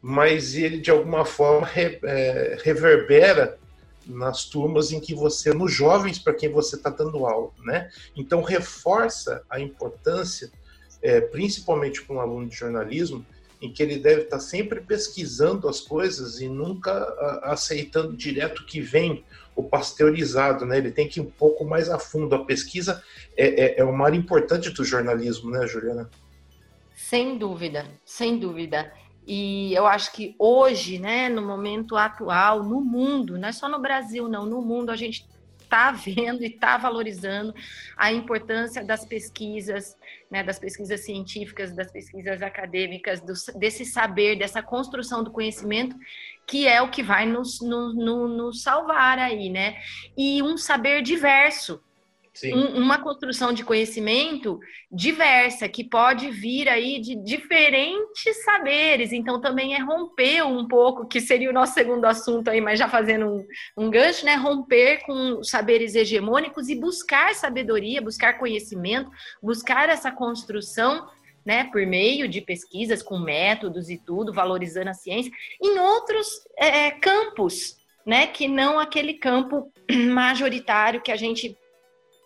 mas 0.00 0.54
ele 0.54 0.78
de 0.78 0.90
alguma 0.90 1.24
forma 1.24 1.66
re, 1.66 1.98
é, 2.02 2.58
reverbera 2.62 3.58
nas 4.06 4.44
turmas 4.44 4.90
em 4.90 5.00
que 5.00 5.14
você, 5.14 5.52
nos 5.52 5.72
jovens 5.72 6.18
para 6.18 6.34
quem 6.34 6.50
você 6.50 6.76
está 6.76 6.88
dando 6.88 7.26
aula, 7.26 7.50
né? 7.62 7.90
Então 8.16 8.42
reforça 8.42 9.42
a 9.50 9.60
importância, 9.60 10.50
é, 11.02 11.20
principalmente 11.20 12.02
para 12.02 12.16
um 12.16 12.20
aluno 12.20 12.48
de 12.48 12.56
jornalismo, 12.56 13.24
em 13.60 13.70
que 13.70 13.82
ele 13.82 13.98
deve 13.98 14.22
estar 14.22 14.40
sempre 14.40 14.80
pesquisando 14.80 15.68
as 15.68 15.80
coisas 15.80 16.40
e 16.40 16.48
nunca 16.48 16.92
aceitando 17.42 18.16
direto 18.16 18.64
que 18.64 18.80
vem 18.80 19.24
o 19.54 19.62
pasteurizado, 19.64 20.64
né? 20.64 20.78
Ele 20.78 20.92
tem 20.92 21.08
que 21.08 21.18
ir 21.18 21.22
um 21.22 21.30
pouco 21.30 21.64
mais 21.64 21.90
a 21.90 21.98
fundo. 21.98 22.34
A 22.36 22.44
pesquisa 22.44 23.02
é, 23.36 23.64
é, 23.64 23.80
é 23.80 23.84
uma 23.84 24.06
área 24.06 24.16
importante 24.16 24.70
do 24.70 24.84
jornalismo, 24.84 25.50
né, 25.50 25.66
Juliana? 25.66 26.08
Sem 26.94 27.36
dúvida, 27.36 27.84
sem 28.04 28.38
dúvida. 28.38 28.92
E 29.30 29.74
eu 29.74 29.86
acho 29.86 30.10
que 30.12 30.34
hoje, 30.38 30.98
né, 30.98 31.28
no 31.28 31.42
momento 31.42 31.98
atual, 31.98 32.62
no 32.62 32.80
mundo, 32.80 33.36
não 33.36 33.48
é 33.48 33.52
só 33.52 33.68
no 33.68 33.78
Brasil, 33.78 34.26
não, 34.26 34.46
no 34.46 34.62
mundo 34.62 34.90
a 34.90 34.96
gente 34.96 35.28
está 35.60 35.90
vendo 35.92 36.42
e 36.42 36.46
está 36.46 36.78
valorizando 36.78 37.54
a 37.94 38.10
importância 38.10 38.82
das 38.82 39.04
pesquisas, 39.04 39.94
né, 40.30 40.42
das 40.42 40.58
pesquisas 40.58 41.04
científicas, 41.04 41.76
das 41.76 41.92
pesquisas 41.92 42.40
acadêmicas, 42.40 43.20
do, 43.20 43.34
desse 43.58 43.84
saber, 43.84 44.38
dessa 44.38 44.62
construção 44.62 45.22
do 45.22 45.30
conhecimento, 45.30 45.94
que 46.46 46.66
é 46.66 46.80
o 46.80 46.90
que 46.90 47.02
vai 47.02 47.26
nos, 47.26 47.60
nos, 47.60 47.94
nos 47.94 48.62
salvar 48.62 49.18
aí, 49.18 49.50
né? 49.50 49.76
E 50.16 50.42
um 50.42 50.56
saber 50.56 51.02
diverso, 51.02 51.82
um, 52.44 52.78
uma 52.78 52.98
construção 52.98 53.52
de 53.52 53.64
conhecimento 53.64 54.58
diversa, 54.90 55.68
que 55.68 55.84
pode 55.84 56.30
vir 56.30 56.68
aí 56.68 57.00
de 57.00 57.16
diferentes 57.16 58.44
saberes. 58.44 59.12
Então, 59.12 59.40
também 59.40 59.74
é 59.74 59.78
romper 59.78 60.42
um 60.42 60.66
pouco, 60.66 61.06
que 61.06 61.20
seria 61.20 61.50
o 61.50 61.52
nosso 61.52 61.74
segundo 61.74 62.04
assunto 62.04 62.48
aí, 62.48 62.60
mas 62.60 62.78
já 62.78 62.88
fazendo 62.88 63.26
um, 63.26 63.46
um 63.76 63.90
gancho, 63.90 64.24
né? 64.24 64.34
Romper 64.34 65.04
com 65.04 65.42
saberes 65.42 65.94
hegemônicos 65.94 66.68
e 66.68 66.74
buscar 66.74 67.34
sabedoria, 67.34 68.02
buscar 68.02 68.38
conhecimento, 68.38 69.10
buscar 69.42 69.88
essa 69.88 70.10
construção 70.10 71.06
né, 71.48 71.64
por 71.72 71.86
meio 71.86 72.28
de 72.28 72.42
pesquisas 72.42 73.02
com 73.02 73.18
métodos 73.18 73.88
e 73.88 73.96
tudo, 73.96 74.34
valorizando 74.34 74.90
a 74.90 74.94
ciência, 74.94 75.32
em 75.62 75.78
outros 75.78 76.28
é, 76.58 76.90
campos, 76.90 77.78
né, 78.04 78.26
que 78.26 78.46
não 78.46 78.78
aquele 78.78 79.14
campo 79.14 79.72
majoritário 80.12 81.00
que 81.00 81.10
a 81.10 81.16
gente 81.16 81.56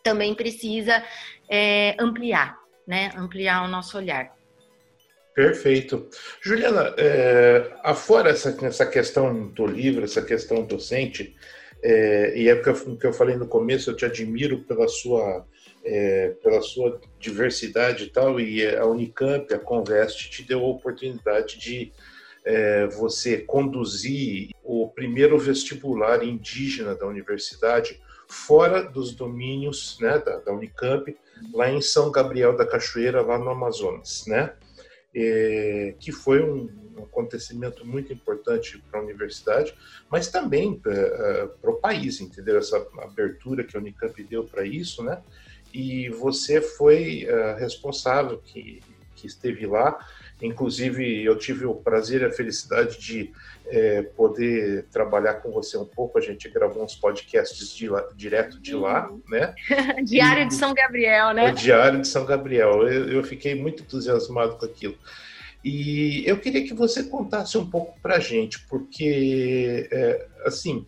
também 0.02 0.34
precisa 0.34 1.02
é, 1.48 1.96
ampliar, 1.98 2.58
né? 2.86 3.10
Ampliar 3.16 3.64
o 3.64 3.68
nosso 3.68 3.96
olhar. 3.96 4.34
Perfeito. 5.34 6.08
Juliana, 6.42 6.94
é, 6.98 7.72
afora 7.82 8.30
essa, 8.30 8.54
essa 8.66 8.84
questão 8.84 9.48
do 9.48 9.66
livro, 9.66 10.04
essa 10.04 10.20
questão 10.20 10.62
docente, 10.62 11.34
é, 11.82 12.38
e 12.38 12.48
é 12.48 12.54
o 12.54 12.62
que, 12.62 12.68
eu, 12.68 12.96
que 12.96 13.06
eu 13.06 13.12
falei 13.12 13.36
no 13.36 13.48
começo, 13.48 13.90
eu 13.90 13.96
te 13.96 14.04
admiro 14.04 14.58
pela 14.64 14.86
sua, 14.88 15.46
é, 15.84 16.34
pela 16.42 16.60
sua 16.60 17.00
diversidade 17.18 18.04
e 18.04 18.08
tal, 18.08 18.38
e 18.38 18.66
a 18.76 18.84
Unicamp, 18.84 19.52
a 19.54 19.58
Convest, 19.58 20.30
te 20.30 20.42
deu 20.42 20.60
a 20.60 20.68
oportunidade 20.68 21.58
de 21.58 21.92
é, 22.44 22.86
você 22.88 23.38
conduzir 23.38 24.50
o 24.62 24.88
primeiro 24.88 25.38
vestibular 25.38 26.22
indígena 26.22 26.94
da 26.94 27.06
universidade, 27.06 27.98
fora 28.32 28.82
dos 28.82 29.14
domínios 29.14 29.98
né, 30.00 30.18
da, 30.18 30.38
da, 30.38 30.52
Unicamp, 30.52 31.14
lá 31.52 31.70
em 31.70 31.82
São 31.82 32.10
Gabriel 32.10 32.56
da 32.56 32.66
Cachoeira, 32.66 33.20
lá 33.20 33.38
no 33.38 33.50
Amazonas, 33.50 34.24
né? 34.26 34.54
É, 35.14 35.94
que 36.00 36.10
foi 36.10 36.42
um, 36.42 36.66
acontecimento 37.02 37.86
muito 37.86 38.10
importante 38.10 38.82
para 38.90 39.00
a 39.00 39.02
universidade, 39.02 39.74
mas 40.10 40.28
também 40.28 40.74
para 40.74 40.94
é, 40.94 41.50
é, 41.62 41.68
o 41.68 41.74
país, 41.74 42.20
entendeu? 42.20 42.56
Essa 42.56 42.78
abertura 43.02 43.64
que 43.64 43.76
a 43.76 43.80
Unicamp 43.80 44.22
deu 44.24 44.44
para 44.44 44.64
isso, 44.64 45.02
né? 45.02 45.22
E 45.72 46.08
você 46.10 46.60
foi 46.60 47.26
uh, 47.26 47.58
responsável 47.58 48.38
que, 48.38 48.80
que 49.14 49.26
esteve 49.26 49.66
lá 49.66 49.98
Inclusive, 50.42 51.24
eu 51.24 51.36
tive 51.36 51.64
o 51.64 51.74
prazer 51.74 52.22
e 52.22 52.24
a 52.24 52.32
felicidade 52.32 52.98
de 52.98 53.32
é, 53.66 54.02
poder 54.02 54.86
trabalhar 54.90 55.34
com 55.34 55.52
você 55.52 55.76
um 55.78 55.84
pouco. 55.84 56.18
A 56.18 56.20
gente 56.20 56.48
gravou 56.48 56.84
uns 56.84 56.96
podcasts 56.96 57.72
de 57.74 57.88
lá, 57.88 58.04
direto 58.16 58.60
de 58.60 58.74
lá, 58.74 59.08
uhum. 59.08 59.22
né? 59.28 59.54
Diário 60.04 60.42
e, 60.42 60.48
de 60.48 60.54
São 60.54 60.74
Gabriel, 60.74 61.32
né? 61.32 61.52
O 61.52 61.54
Diário 61.54 62.00
de 62.00 62.08
São 62.08 62.26
Gabriel. 62.26 62.88
Eu, 62.88 63.08
eu, 63.08 63.24
fiquei 63.24 63.54
muito 63.54 63.84
entusiasmado 63.84 64.56
com 64.56 64.66
aquilo. 64.66 64.98
E 65.64 66.24
eu 66.26 66.36
queria 66.38 66.64
que 66.64 66.74
você 66.74 67.04
contasse 67.04 67.56
um 67.56 67.70
pouco 67.70 67.98
para 68.00 68.16
a 68.16 68.20
gente, 68.20 68.58
porque, 68.66 69.88
é, 69.92 70.26
assim, 70.44 70.84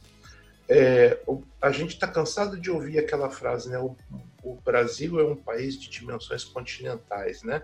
é, 0.68 1.16
a 1.62 1.70
gente 1.70 1.94
está 1.94 2.08
cansado 2.08 2.58
de 2.58 2.72
ouvir 2.72 2.98
aquela 2.98 3.30
frase, 3.30 3.70
né? 3.70 3.78
O, 3.78 3.96
o 4.42 4.56
Brasil 4.64 5.20
é 5.20 5.24
um 5.24 5.36
país 5.36 5.80
de 5.80 5.88
dimensões 5.88 6.42
continentais, 6.42 7.44
né? 7.44 7.62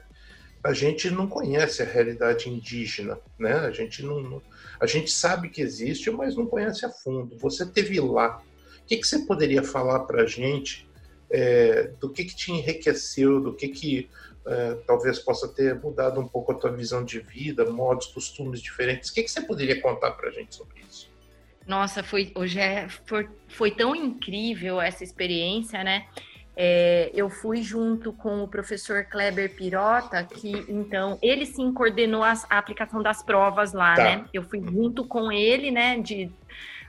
A 0.62 0.72
gente 0.72 1.10
não 1.10 1.26
conhece 1.26 1.82
a 1.82 1.86
realidade 1.86 2.48
indígena, 2.48 3.18
né? 3.38 3.54
A 3.54 3.70
gente 3.70 4.02
não, 4.02 4.42
a 4.78 4.86
gente 4.86 5.10
sabe 5.10 5.48
que 5.48 5.62
existe, 5.62 6.10
mas 6.10 6.36
não 6.36 6.46
conhece 6.46 6.84
a 6.84 6.90
fundo. 6.90 7.36
Você 7.38 7.64
teve 7.64 7.98
lá. 8.00 8.42
O 8.82 8.86
que, 8.86 8.98
que 8.98 9.06
você 9.06 9.20
poderia 9.20 9.62
falar 9.62 10.00
para 10.00 10.22
a 10.22 10.26
gente 10.26 10.88
é, 11.30 11.92
do 12.00 12.10
que, 12.10 12.24
que 12.24 12.36
te 12.36 12.52
enriqueceu, 12.52 13.40
do 13.40 13.54
que, 13.54 13.68
que 13.68 14.10
é, 14.46 14.74
talvez 14.86 15.18
possa 15.18 15.48
ter 15.48 15.74
mudado 15.80 16.20
um 16.20 16.26
pouco 16.26 16.52
a 16.52 16.54
tua 16.54 16.72
visão 16.72 17.04
de 17.04 17.20
vida, 17.20 17.64
modos, 17.70 18.08
costumes 18.08 18.60
diferentes? 18.60 19.10
O 19.10 19.14
que, 19.14 19.22
que 19.22 19.30
você 19.30 19.40
poderia 19.40 19.80
contar 19.80 20.10
para 20.12 20.28
a 20.28 20.32
gente 20.32 20.54
sobre 20.54 20.82
isso? 20.88 21.10
Nossa, 21.66 22.02
foi 22.02 22.32
hoje 22.34 22.58
é, 22.58 22.88
foi, 23.06 23.28
foi 23.48 23.70
tão 23.70 23.94
incrível 23.94 24.80
essa 24.80 25.04
experiência, 25.04 25.84
né? 25.84 26.08
É, 26.57 27.11
eu 27.14 27.30
fui 27.30 27.62
junto 27.62 28.12
com 28.12 28.42
o 28.42 28.49
professor 28.49 29.04
Kleber 29.04 29.54
Pirota, 29.54 30.25
que 30.25 30.52
então 30.69 31.19
ele 31.23 31.47
sim 31.47 31.73
coordenou 31.73 32.23
as, 32.23 32.45
a 32.50 32.59
aplicação 32.59 33.02
das 33.02 33.23
provas 33.23 33.73
lá, 33.73 33.95
tá. 33.95 34.02
né? 34.02 34.25
Eu 34.33 34.42
fui 34.42 34.61
junto 34.61 35.04
com 35.04 35.33
ele, 35.33 35.71
né, 35.71 35.99
de 35.99 36.30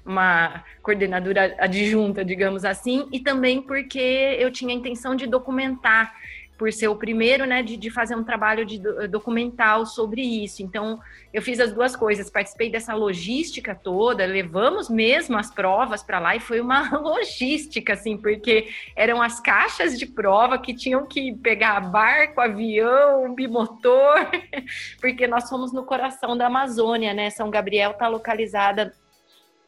uma 0.06 0.64
coordenadora 0.82 1.56
adjunta, 1.60 2.26
digamos 2.26 2.66
assim, 2.66 3.08
e 3.12 3.20
também 3.20 3.62
porque 3.62 4.36
eu 4.40 4.52
tinha 4.52 4.74
a 4.74 4.78
intenção 4.78 5.16
de 5.16 5.28
documentar 5.28 6.14
por 6.62 6.72
ser 6.72 6.90
o 6.90 6.96
primeiro, 6.96 7.48
né, 7.48 7.64
de, 7.64 7.76
de 7.76 7.90
fazer 7.90 8.16
um 8.16 8.24
trabalho 8.24 8.64
de 8.64 8.78
documental 9.10 9.84
sobre 9.84 10.22
isso. 10.22 10.62
Então, 10.62 11.00
eu 11.34 11.42
fiz 11.42 11.60
as 11.60 11.74
duas 11.74 11.96
coisas, 11.96 12.30
participei 12.30 12.70
dessa 12.70 12.94
logística 12.94 13.74
toda, 13.74 14.28
levamos 14.28 14.88
mesmo 14.88 15.40
as 15.40 15.50
provas 15.50 16.04
para 16.04 16.20
lá 16.20 16.36
e 16.36 16.40
foi 16.40 16.62
uma 16.62 16.88
logística, 17.02 17.94
assim, 17.94 18.16
porque 18.16 18.68
eram 18.96 19.24
as 19.24 19.40
caixas 19.40 19.98
de 19.98 20.06
prova 20.06 20.60
que 20.60 20.72
tinham 20.72 21.08
que 21.08 21.34
pegar 21.34 21.80
barco, 21.80 22.40
avião, 22.40 23.34
bimotor, 23.34 24.30
porque 25.02 25.26
nós 25.26 25.50
fomos 25.50 25.74
no 25.74 25.84
coração 25.84 26.38
da 26.38 26.46
Amazônia, 26.46 27.12
né? 27.12 27.32
São 27.32 27.50
Gabriel 27.50 27.90
está 27.90 28.08
localizada 28.08 28.94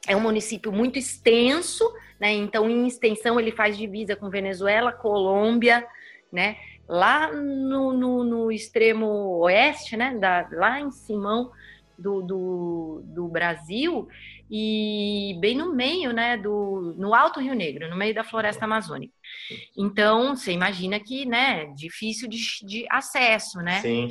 é 0.06 0.16
um 0.16 0.20
município 0.20 0.72
muito 0.72 1.00
extenso, 1.00 1.92
né? 2.20 2.34
Então, 2.34 2.70
em 2.70 2.86
extensão, 2.86 3.40
ele 3.40 3.52
faz 3.52 3.76
divisa 3.76 4.16
com 4.16 4.30
Venezuela, 4.30 4.92
Colômbia, 4.92 5.84
né? 6.32 6.58
Lá 6.88 7.32
no, 7.32 7.94
no, 7.94 8.24
no 8.24 8.52
extremo 8.52 9.08
oeste, 9.40 9.96
né, 9.96 10.16
da, 10.18 10.48
lá 10.52 10.80
em 10.80 10.92
Simão 10.92 11.52
do, 11.98 12.22
do, 12.22 13.02
do, 13.06 13.28
Brasil 13.28 14.08
e 14.50 15.38
bem 15.40 15.56
no 15.56 15.74
meio, 15.74 16.12
né, 16.12 16.38
do, 16.38 16.94
no 16.98 17.14
Alto 17.14 17.40
Rio 17.40 17.56
Negro, 17.56 17.90
no 17.90 17.96
meio 17.96 18.14
da 18.14 18.24
floresta 18.24 18.66
amazônica. 18.66 19.14
Então, 19.78 20.36
você 20.36 20.52
imagina 20.52 21.00
que, 21.00 21.26
né, 21.26 21.68
difícil 21.76 22.28
de, 22.28 22.40
de 22.66 22.86
acesso, 22.90 23.60
né? 23.60 23.82
Sim. 23.82 24.10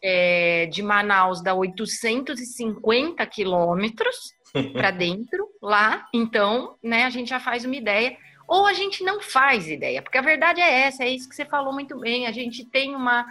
É, 0.00 0.66
de 0.66 0.80
Manaus 0.80 1.42
dá 1.42 1.54
850 1.54 3.26
quilômetros 3.26 4.32
para 4.72 4.92
dentro 4.92 5.48
lá, 5.60 6.06
então, 6.14 6.76
né, 6.80 7.04
a 7.04 7.10
gente 7.10 7.30
já 7.30 7.40
faz 7.40 7.64
uma 7.64 7.74
ideia 7.74 8.16
ou 8.48 8.64
a 8.64 8.72
gente 8.72 9.04
não 9.04 9.20
faz 9.20 9.68
ideia, 9.68 10.00
porque 10.00 10.16
a 10.16 10.22
verdade 10.22 10.58
é 10.58 10.80
essa, 10.80 11.04
é 11.04 11.10
isso 11.10 11.28
que 11.28 11.36
você 11.36 11.44
falou 11.44 11.72
muito 11.72 12.00
bem, 12.00 12.26
a 12.26 12.32
gente 12.32 12.64
tem 12.64 12.96
uma, 12.96 13.26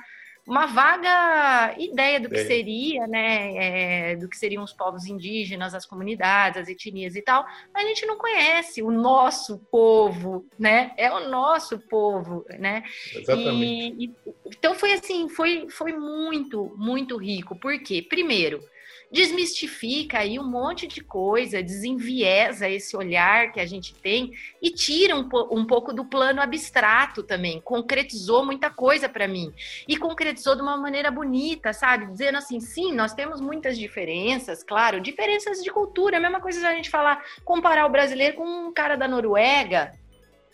uma 0.46 0.68
vaga 0.68 1.74
ideia 1.80 2.20
do 2.20 2.30
que 2.30 2.46
seria, 2.46 3.08
né, 3.08 4.12
é, 4.12 4.16
do 4.16 4.30
que 4.30 4.38
seriam 4.38 4.64
os 4.64 4.72
povos 4.72 5.08
indígenas, 5.08 5.74
as 5.74 5.88
comunidades, 5.88 6.62
as 6.62 6.70
etnias 6.70 7.16
e 7.16 7.22
tal, 7.24 7.44
mas 7.74 7.84
a 7.84 7.88
gente 7.88 8.06
não 8.06 8.16
conhece 8.16 8.84
o 8.84 8.92
nosso 8.92 9.58
povo, 9.72 10.46
né, 10.60 10.94
é 10.96 11.12
o 11.12 11.28
nosso 11.30 11.80
povo, 11.80 12.46
né, 12.60 12.84
Exatamente. 13.16 13.96
E, 14.00 14.06
e, 14.06 14.16
então 14.46 14.76
foi 14.76 14.94
assim, 14.94 15.28
foi, 15.30 15.68
foi 15.72 15.94
muito, 15.94 16.76
muito 16.78 17.18
rico, 17.18 17.60
por 17.60 17.78
quê? 17.80 18.06
Primeiro, 18.08 18.64
desmistifica 19.12 20.20
aí 20.20 20.38
um 20.38 20.48
monte 20.48 20.88
de 20.88 21.02
coisa, 21.02 21.64
desenviesa 21.64 22.70
esse 22.70 22.96
olhar 22.96 23.52
que 23.52 23.60
a 23.60 23.66
gente 23.66 23.94
tem 23.94 24.32
e 24.62 24.70
tira 24.70 25.16
um, 25.16 25.28
um 25.52 25.66
pouco 25.66 25.94
do 25.94 26.06
plano 26.06 26.42
abstrato 26.42 27.24
também. 27.24 27.62
Concretizou 27.62 28.46
muita 28.46 28.70
coisa 28.70 29.08
para 29.08 29.28
mim 29.28 29.54
e 29.88 29.98
concretizou 29.98 30.56
de 30.56 30.62
uma 30.62 30.78
maneira 30.78 31.10
bonita, 31.10 31.72
sabe? 31.74 32.12
Dizendo 32.12 32.38
assim, 32.38 32.60
sim, 32.60 32.94
nós 32.94 33.14
temos 33.14 33.40
muitas 33.40 33.78
diferenças, 33.78 34.64
claro, 34.64 35.00
diferenças 35.00 35.64
de 35.64 35.72
cultura. 35.72 36.18
A 36.18 36.22
mesma 36.22 36.42
coisa 36.42 36.60
se 36.60 36.66
a 36.66 36.74
gente 36.74 36.90
falar, 36.90 37.24
comparar 37.46 37.86
o 37.86 37.92
brasileiro 37.92 38.36
com 38.36 38.68
um 38.68 38.74
cara 38.74 38.96
da 38.96 39.08
Noruega, 39.08 39.94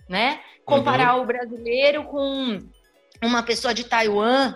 né? 0.07 0.39
Comparar 0.65 1.15
uhum. 1.15 1.24
o 1.24 1.25
brasileiro 1.25 2.03
com 2.05 2.60
uma 3.22 3.43
pessoa 3.43 3.74
de 3.74 3.83
Taiwan, 3.83 4.55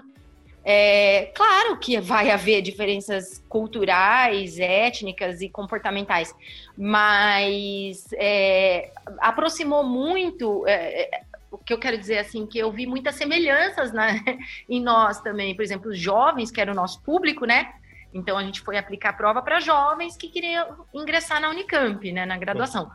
é, 0.69 1.31
claro 1.33 1.77
que 1.77 1.97
vai 2.01 2.29
haver 2.29 2.62
diferenças 2.62 3.41
culturais, 3.47 4.59
étnicas 4.59 5.39
e 5.39 5.47
comportamentais, 5.47 6.36
mas 6.77 8.05
é, 8.15 8.91
aproximou 9.19 9.81
muito. 9.86 10.67
É, 10.67 11.03
é 11.03 11.21
o 11.50 11.57
que 11.57 11.71
eu 11.71 11.79
quero 11.79 11.97
dizer 11.97 12.17
assim, 12.17 12.45
que 12.45 12.59
eu 12.59 12.69
vi 12.69 12.86
muitas 12.86 13.15
semelhanças 13.15 13.93
né, 13.93 14.21
em 14.67 14.81
nós 14.81 15.21
também. 15.21 15.55
Por 15.55 15.62
exemplo, 15.62 15.89
os 15.89 15.97
jovens, 15.97 16.51
que 16.51 16.59
era 16.59 16.69
o 16.69 16.75
nosso 16.75 17.01
público, 17.01 17.45
né? 17.45 17.74
Então 18.13 18.38
a 18.38 18.43
gente 18.43 18.59
foi 18.59 18.77
aplicar 18.77 19.13
prova 19.13 19.41
para 19.41 19.62
jovens 19.62 20.17
que 20.17 20.27
queriam 20.27 20.86
ingressar 20.93 21.39
na 21.39 21.50
Unicamp, 21.50 22.12
né, 22.12 22.25
na 22.25 22.38
graduação. 22.38 22.91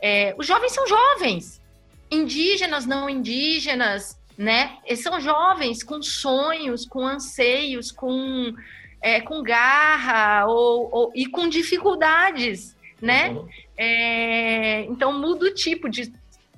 É, 0.00 0.36
os 0.38 0.46
jovens 0.46 0.70
são 0.70 0.86
jovens, 0.86 1.60
indígenas, 2.12 2.86
não 2.86 3.10
indígenas, 3.10 4.17
né? 4.38 4.78
São 4.94 5.20
jovens 5.20 5.82
com 5.82 6.00
sonhos, 6.00 6.86
com 6.86 7.04
anseios, 7.04 7.90
com, 7.90 8.54
é, 9.02 9.20
com 9.20 9.42
garra 9.42 10.46
ou, 10.46 10.88
ou, 10.92 11.12
e 11.12 11.26
com 11.26 11.48
dificuldades, 11.48 12.76
né? 13.02 13.30
Uhum. 13.30 13.48
É, 13.76 14.82
então 14.82 15.12
muda 15.12 15.46
o 15.46 15.54
tipo 15.54 15.88
de, 15.88 16.12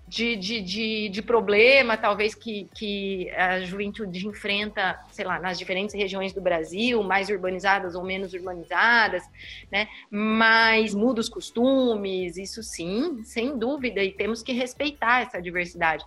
de, 0.06 0.36
de, 0.36 0.60
de, 0.60 1.08
de, 1.08 1.22
problema, 1.22 1.96
talvez 1.96 2.34
que, 2.34 2.68
que 2.74 3.30
a 3.30 3.60
juventude 3.60 4.26
enfrenta, 4.26 4.98
sei 5.12 5.24
lá, 5.24 5.38
nas 5.38 5.58
diferentes 5.58 5.94
regiões 5.94 6.32
do 6.32 6.40
Brasil, 6.40 7.02
mais 7.02 7.30
urbanizadas 7.30 7.94
ou 7.94 8.02
menos 8.02 8.34
urbanizadas, 8.34 9.22
né? 9.70 9.88
Mas 10.10 10.94
muda 10.94 11.20
os 11.20 11.28
costumes, 11.28 12.36
isso 12.36 12.62
sim, 12.62 13.22
sem 13.24 13.56
dúvida, 13.56 14.02
e 14.02 14.12
temos 14.12 14.42
que 14.42 14.52
respeitar 14.52 15.22
essa 15.22 15.40
diversidade. 15.40 16.04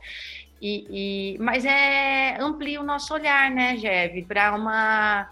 E, 0.65 0.85
e, 0.89 1.37
mas 1.39 1.65
é 1.65 2.37
amplia 2.39 2.79
o 2.79 2.85
nosso 2.85 3.13
olhar, 3.13 3.51
né, 3.51 3.75
Jeve, 3.75 4.23
para 4.23 4.55
uma 4.55 5.29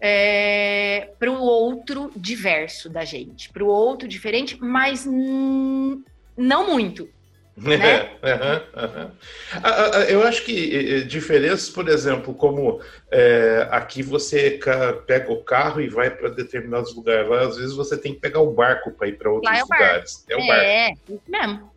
é, 0.00 1.10
para 1.18 1.28
o 1.28 1.40
outro 1.40 2.12
diverso 2.14 2.88
da 2.88 3.04
gente, 3.04 3.48
para 3.48 3.64
o 3.64 3.66
outro 3.66 4.06
diferente, 4.06 4.56
mas 4.60 5.04
não 5.04 6.70
muito. 6.70 7.08
Né? 7.56 8.08
Eu 10.08 10.22
acho 10.22 10.44
que 10.44 11.02
diferenças, 11.06 11.68
por 11.68 11.88
exemplo, 11.88 12.32
como 12.32 12.80
é, 13.10 13.66
aqui 13.72 14.00
você 14.00 14.60
pega 15.08 15.32
o 15.32 15.42
carro 15.42 15.80
e 15.80 15.88
vai 15.88 16.08
para 16.08 16.28
determinados 16.28 16.94
lugares, 16.94 17.28
lá 17.28 17.40
às 17.40 17.56
vezes 17.56 17.74
você 17.74 17.96
tem 17.96 18.14
que 18.14 18.20
pegar 18.20 18.38
o 18.42 18.52
barco 18.52 18.92
para 18.92 19.08
ir 19.08 19.18
para 19.18 19.28
outros 19.28 19.52
é 19.52 19.60
lugares. 19.60 20.24
É 20.30 20.36
o 20.36 20.46
barco. 20.46 20.64
É, 20.64 20.92
isso 20.92 21.22
mesmo. 21.26 21.70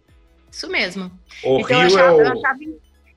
Isso 0.51 0.69
mesmo. 0.69 1.11
O 1.43 1.61
então, 1.61 1.79
Rio 1.79 1.87
achava, 1.87 2.21
é 2.21 2.27
o... 2.27 2.31
achava 2.31 2.59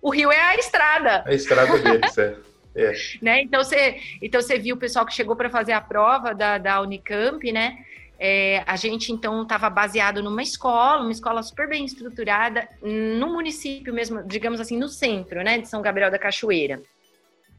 o 0.05 0.11
rio 0.11 0.31
é 0.31 0.39
a 0.39 0.55
estrada. 0.57 1.25
A 1.27 1.33
estrada 1.33 1.79
deles, 1.79 2.19
é. 2.19 2.37
É. 2.77 2.93
Né? 3.23 3.41
Então 3.41 3.65
você, 3.65 3.99
então 4.21 4.43
você 4.43 4.59
viu 4.59 4.77
o 4.77 4.79
pessoal 4.79 5.07
que 5.07 5.15
chegou 5.15 5.35
para 5.35 5.49
fazer 5.49 5.73
a 5.73 5.81
prova 5.81 6.35
da, 6.35 6.59
da 6.59 6.83
Unicamp, 6.83 7.51
né? 7.51 7.79
É, 8.19 8.63
a 8.67 8.77
gente 8.77 9.11
então 9.11 9.43
estava 9.43 9.71
baseado 9.71 10.23
numa 10.23 10.43
escola, 10.43 11.01
uma 11.01 11.11
escola 11.11 11.43
super 11.43 11.67
bem 11.67 11.87
estruturada, 11.87 12.69
no 12.83 13.33
município 13.33 13.95
mesmo, 13.95 14.23
digamos 14.23 14.61
assim, 14.61 14.77
no 14.79 14.89
centro, 14.89 15.43
né, 15.43 15.59
de 15.59 15.69
São 15.69 15.81
Gabriel 15.81 16.11
da 16.11 16.19
Cachoeira. 16.19 16.81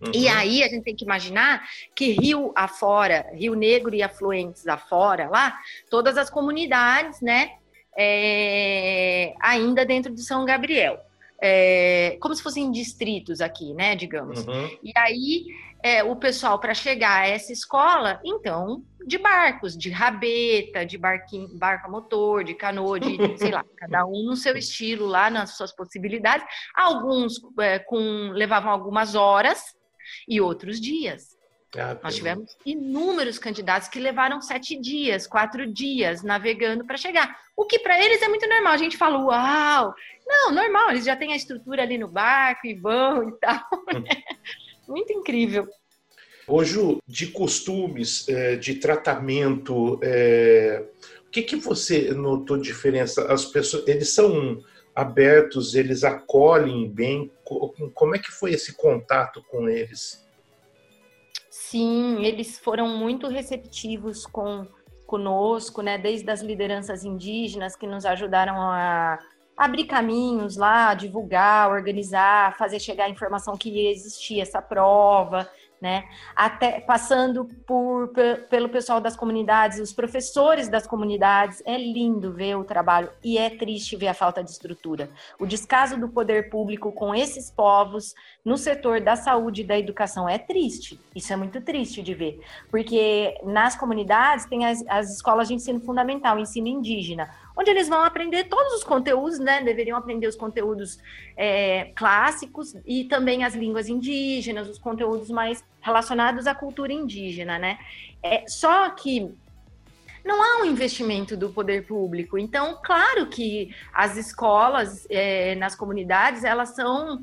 Uhum. 0.01 0.11
E 0.13 0.27
aí 0.27 0.63
a 0.63 0.67
gente 0.67 0.83
tem 0.83 0.95
que 0.95 1.03
imaginar 1.03 1.67
que 1.93 2.11
Rio 2.11 2.53
afora, 2.55 3.25
Rio 3.33 3.53
Negro 3.53 3.93
e 3.95 4.01
afluentes 4.01 4.67
afora, 4.67 5.27
lá, 5.29 5.57
todas 5.89 6.17
as 6.17 6.29
comunidades, 6.29 7.19
né, 7.21 7.51
é, 7.97 9.33
ainda 9.41 9.85
dentro 9.85 10.13
de 10.13 10.21
São 10.21 10.45
Gabriel 10.45 11.01
é, 11.41 12.17
como 12.21 12.33
se 12.33 12.41
fossem 12.41 12.71
distritos 12.71 13.41
aqui, 13.41 13.73
né, 13.73 13.95
digamos. 13.95 14.45
Uhum. 14.45 14.77
E 14.83 14.91
aí 14.95 15.45
é, 15.83 16.03
o 16.03 16.15
pessoal 16.15 16.59
para 16.59 16.73
chegar 16.73 17.21
a 17.21 17.27
essa 17.27 17.53
escola, 17.53 18.19
então, 18.23 18.83
de 19.05 19.17
barcos, 19.17 19.77
de 19.77 19.91
rabeta, 19.91 20.85
de 20.85 20.97
barquinho, 20.97 21.47
barco 21.57 21.87
a 21.87 21.91
motor, 21.91 22.43
de 22.43 22.55
canoa, 22.55 22.99
de 22.99 23.17
sei 23.37 23.51
lá, 23.51 23.63
cada 23.77 24.05
um 24.05 24.23
no 24.23 24.35
seu 24.35 24.57
estilo 24.57 25.05
lá, 25.05 25.29
nas 25.29 25.55
suas 25.55 25.71
possibilidades. 25.71 26.45
Alguns 26.73 27.39
é, 27.59 27.77
com 27.79 28.31
levavam 28.33 28.71
algumas 28.71 29.13
horas 29.13 29.75
e 30.27 30.41
outros 30.41 30.79
dias. 30.79 31.34
Ah, 31.77 31.97
Nós 32.01 32.15
tivemos 32.15 32.57
inúmeros 32.65 33.37
candidatos 33.37 33.87
que 33.87 33.99
levaram 33.99 34.41
sete 34.41 34.79
dias, 34.79 35.27
quatro 35.27 35.71
dias 35.71 36.23
navegando 36.23 36.85
para 36.85 36.97
chegar. 36.97 37.37
O 37.55 37.65
que 37.65 37.79
para 37.79 38.03
eles 38.03 38.21
é 38.21 38.27
muito 38.27 38.47
normal. 38.47 38.73
A 38.73 38.77
gente 38.77 38.97
fala, 38.97 39.17
uau! 39.17 39.93
Não, 40.25 40.51
normal, 40.51 40.91
eles 40.91 41.05
já 41.05 41.15
têm 41.15 41.33
a 41.33 41.35
estrutura 41.35 41.83
ali 41.83 41.97
no 41.97 42.07
barco 42.07 42.65
e 42.65 42.73
vão 42.73 43.29
e 43.29 43.31
tal. 43.39 43.61
Né? 43.93 44.23
muito 44.87 45.11
incrível. 45.13 45.67
Hoje, 46.47 46.99
de 47.07 47.27
costumes, 47.27 48.27
é, 48.29 48.55
de 48.55 48.75
tratamento, 48.75 49.99
é, 50.03 50.85
o 51.25 51.29
que, 51.31 51.41
que 51.41 51.55
você 51.55 52.11
notou 52.13 52.57
diferença? 52.57 53.31
As 53.31 53.45
pessoas, 53.45 53.87
eles 53.87 54.13
são 54.13 54.63
abertos, 54.93 55.75
eles 55.75 56.03
acolhem 56.03 56.87
bem. 56.89 57.31
Como 57.93 58.15
é 58.15 58.19
que 58.19 58.31
foi 58.31 58.51
esse 58.51 58.73
contato 58.73 59.43
com 59.49 59.67
eles? 59.67 60.24
Sim, 61.69 62.23
eles 62.23 62.59
foram 62.59 62.87
muito 62.87 63.27
receptivos 63.27 64.25
com 64.25 64.67
conosco, 65.07 65.81
né? 65.81 65.97
Desde 65.97 66.29
as 66.29 66.41
lideranças 66.41 67.03
indígenas 67.03 67.75
que 67.75 67.87
nos 67.87 68.05
ajudaram 68.05 68.55
a 68.59 69.19
abrir 69.57 69.85
caminhos 69.85 70.57
lá, 70.57 70.93
divulgar, 70.93 71.71
organizar, 71.71 72.55
fazer 72.57 72.79
chegar 72.79 73.05
a 73.05 73.09
informação 73.09 73.57
que 73.57 73.87
existia 73.87 74.43
essa 74.43 74.61
prova, 74.61 75.49
né? 75.85 76.05
Até 76.35 76.79
passando 76.79 77.45
por 77.67 78.11
pelo 78.49 78.69
pessoal 78.69 78.99
das 78.99 79.15
comunidades, 79.15 79.79
os 79.79 79.93
professores 79.93 80.67
das 80.67 80.87
comunidades, 80.87 81.61
é 81.63 81.77
lindo 81.77 82.33
ver 82.33 82.55
o 82.55 82.63
trabalho 82.63 83.11
e 83.23 83.37
é 83.37 83.51
triste 83.51 83.95
ver 83.95 84.07
a 84.07 84.13
falta 84.15 84.43
de 84.43 84.49
estrutura. 84.49 85.11
O 85.39 85.45
descaso 85.45 85.95
do 85.95 86.09
poder 86.09 86.49
público 86.49 86.91
com 86.91 87.13
esses 87.13 87.51
povos 87.51 88.15
no 88.43 88.57
setor 88.57 88.99
da 88.99 89.15
saúde 89.15 89.61
e 89.61 89.63
da 89.63 89.77
educação 89.77 90.27
é 90.27 90.39
triste. 90.39 90.99
Isso 91.15 91.31
é 91.31 91.35
muito 91.35 91.61
triste 91.61 92.01
de 92.01 92.15
ver, 92.15 92.41
porque 92.71 93.39
nas 93.43 93.75
comunidades 93.75 94.47
tem 94.47 94.65
as, 94.65 94.83
as 94.87 95.13
escolas 95.13 95.47
de 95.47 95.53
ensino 95.53 95.79
fundamental, 95.79 96.39
ensino 96.39 96.67
indígena 96.67 97.29
onde 97.55 97.69
eles 97.69 97.87
vão 97.87 98.03
aprender 98.03 98.45
todos 98.45 98.73
os 98.73 98.83
conteúdos, 98.83 99.39
né? 99.39 99.61
Deveriam 99.61 99.97
aprender 99.97 100.27
os 100.27 100.35
conteúdos 100.35 100.99
é, 101.37 101.91
clássicos 101.95 102.75
e 102.85 103.05
também 103.05 103.43
as 103.43 103.55
línguas 103.55 103.87
indígenas, 103.87 104.67
os 104.67 104.77
conteúdos 104.77 105.29
mais 105.29 105.63
relacionados 105.81 106.47
à 106.47 106.53
cultura 106.53 106.91
indígena, 106.91 107.57
né? 107.57 107.79
É, 108.21 108.45
só 108.47 108.89
que 108.89 109.31
não 110.23 110.41
há 110.41 110.63
um 110.63 110.65
investimento 110.65 111.37
do 111.37 111.49
poder 111.49 111.85
público. 111.85 112.37
Então, 112.37 112.79
claro 112.83 113.27
que 113.27 113.73
as 113.93 114.17
escolas 114.17 115.05
é, 115.09 115.55
nas 115.55 115.75
comunidades 115.75 116.43
elas 116.43 116.69
são 116.75 117.21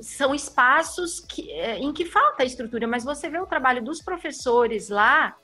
são 0.00 0.34
espaços 0.34 1.20
que, 1.20 1.50
é, 1.52 1.78
em 1.78 1.92
que 1.92 2.04
falta 2.04 2.44
estrutura, 2.44 2.86
mas 2.86 3.04
você 3.04 3.28
vê 3.28 3.38
o 3.38 3.46
trabalho 3.46 3.82
dos 3.82 4.02
professores 4.02 4.88
lá 4.88 5.36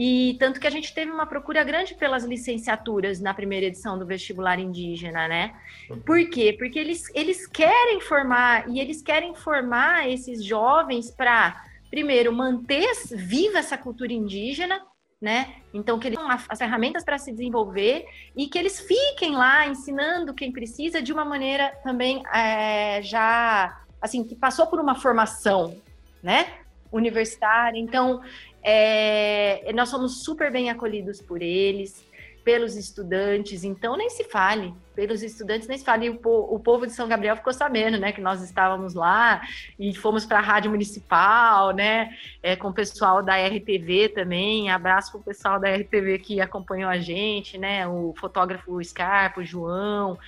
e 0.00 0.36
tanto 0.38 0.60
que 0.60 0.66
a 0.66 0.70
gente 0.70 0.94
teve 0.94 1.10
uma 1.10 1.26
procura 1.26 1.64
grande 1.64 1.96
pelas 1.96 2.22
licenciaturas 2.22 3.20
na 3.20 3.34
primeira 3.34 3.66
edição 3.66 3.98
do 3.98 4.06
vestibular 4.06 4.60
indígena, 4.60 5.26
né? 5.26 5.56
Uhum. 5.90 5.98
Por 5.98 6.30
quê? 6.30 6.54
Porque 6.56 6.78
eles, 6.78 7.10
eles 7.16 7.48
querem 7.48 8.00
formar 8.00 8.68
e 8.70 8.78
eles 8.78 9.02
querem 9.02 9.34
formar 9.34 10.08
esses 10.08 10.44
jovens 10.44 11.10
para, 11.10 11.64
primeiro, 11.90 12.32
manter 12.32 12.88
viva 13.10 13.58
essa 13.58 13.76
cultura 13.76 14.12
indígena, 14.12 14.80
né? 15.20 15.56
Então, 15.74 15.98
que 15.98 16.06
eles 16.06 16.16
tenham 16.16 16.30
as 16.48 16.58
ferramentas 16.58 17.02
para 17.02 17.18
se 17.18 17.32
desenvolver 17.32 18.06
e 18.36 18.46
que 18.46 18.56
eles 18.56 18.78
fiquem 18.78 19.34
lá 19.34 19.66
ensinando 19.66 20.32
quem 20.32 20.52
precisa 20.52 21.02
de 21.02 21.12
uma 21.12 21.24
maneira 21.24 21.76
também 21.82 22.22
é, 22.32 23.02
já, 23.02 23.80
assim, 24.00 24.22
que 24.22 24.36
passou 24.36 24.68
por 24.68 24.78
uma 24.78 24.94
formação, 24.94 25.76
né? 26.22 26.46
Universitária. 26.92 27.80
Então, 27.80 28.22
é, 28.62 29.72
nós 29.72 29.88
somos 29.88 30.22
super 30.22 30.50
bem 30.50 30.70
acolhidos 30.70 31.20
por 31.20 31.42
eles, 31.42 32.06
pelos 32.48 32.76
estudantes, 32.76 33.62
então 33.62 33.94
nem 33.94 34.08
se 34.08 34.24
fale, 34.24 34.72
pelos 34.94 35.22
estudantes 35.22 35.68
nem 35.68 35.76
se 35.76 35.84
fale. 35.84 36.06
E 36.06 36.08
o, 36.10 36.18
o 36.24 36.58
povo 36.58 36.86
de 36.86 36.94
São 36.94 37.06
Gabriel 37.06 37.36
ficou 37.36 37.52
sabendo, 37.52 37.98
né, 37.98 38.10
que 38.10 38.22
nós 38.22 38.42
estávamos 38.42 38.94
lá 38.94 39.42
e 39.78 39.94
fomos 39.94 40.24
para 40.24 40.38
a 40.38 40.40
rádio 40.40 40.70
municipal, 40.70 41.72
né, 41.72 42.16
é, 42.42 42.56
com 42.56 42.68
o 42.68 42.72
pessoal 42.72 43.22
da 43.22 43.36
RTV 43.36 44.08
também. 44.14 44.70
Abraço 44.70 45.12
para 45.12 45.20
o 45.20 45.24
pessoal 45.24 45.60
da 45.60 45.68
RTV 45.68 46.20
que 46.20 46.40
acompanhou 46.40 46.88
a 46.88 46.96
gente, 46.96 47.58
né, 47.58 47.86
o 47.86 48.14
fotógrafo 48.18 48.82
Scarpa, 48.82 49.40
o 49.40 49.44
João, 49.44 50.18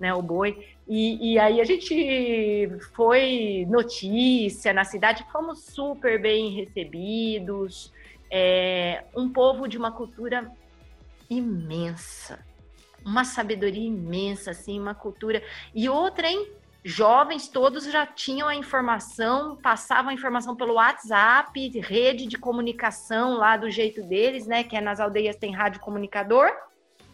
né, 0.00 0.14
o 0.14 0.22
Boi. 0.22 0.66
E, 0.88 1.34
e, 1.34 1.38
aí 1.38 1.60
a 1.60 1.64
gente 1.64 2.68
foi 2.94 3.66
notícia 3.68 4.72
na 4.72 4.82
cidade, 4.82 5.24
fomos 5.30 5.66
super 5.66 6.20
bem 6.20 6.50
recebidos. 6.50 7.92
É, 8.30 9.04
um 9.14 9.28
povo 9.28 9.68
de 9.68 9.76
uma 9.76 9.92
cultura 9.92 10.50
imensa, 11.28 12.44
uma 13.04 13.24
sabedoria 13.24 13.86
imensa, 13.86 14.52
assim, 14.52 14.80
uma 14.80 14.94
cultura. 14.94 15.42
E 15.74 15.88
outra, 15.88 16.28
hein? 16.28 16.50
Jovens 16.82 17.46
todos 17.46 17.84
já 17.84 18.06
tinham 18.06 18.48
a 18.48 18.54
informação, 18.54 19.54
passavam 19.56 20.10
a 20.10 20.14
informação 20.14 20.56
pelo 20.56 20.74
WhatsApp, 20.74 21.78
rede 21.78 22.26
de 22.26 22.38
comunicação 22.38 23.36
lá 23.36 23.58
do 23.58 23.70
jeito 23.70 24.02
deles, 24.02 24.46
né? 24.46 24.64
Que 24.64 24.76
é 24.76 24.80
nas 24.80 24.98
aldeias 24.98 25.36
tem 25.36 25.54
rádio 25.54 25.80
comunicador, 25.80 26.50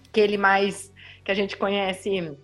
aquele 0.08 0.38
mais 0.38 0.92
que 1.24 1.32
a 1.32 1.34
gente 1.34 1.56
conhece, 1.56 2.38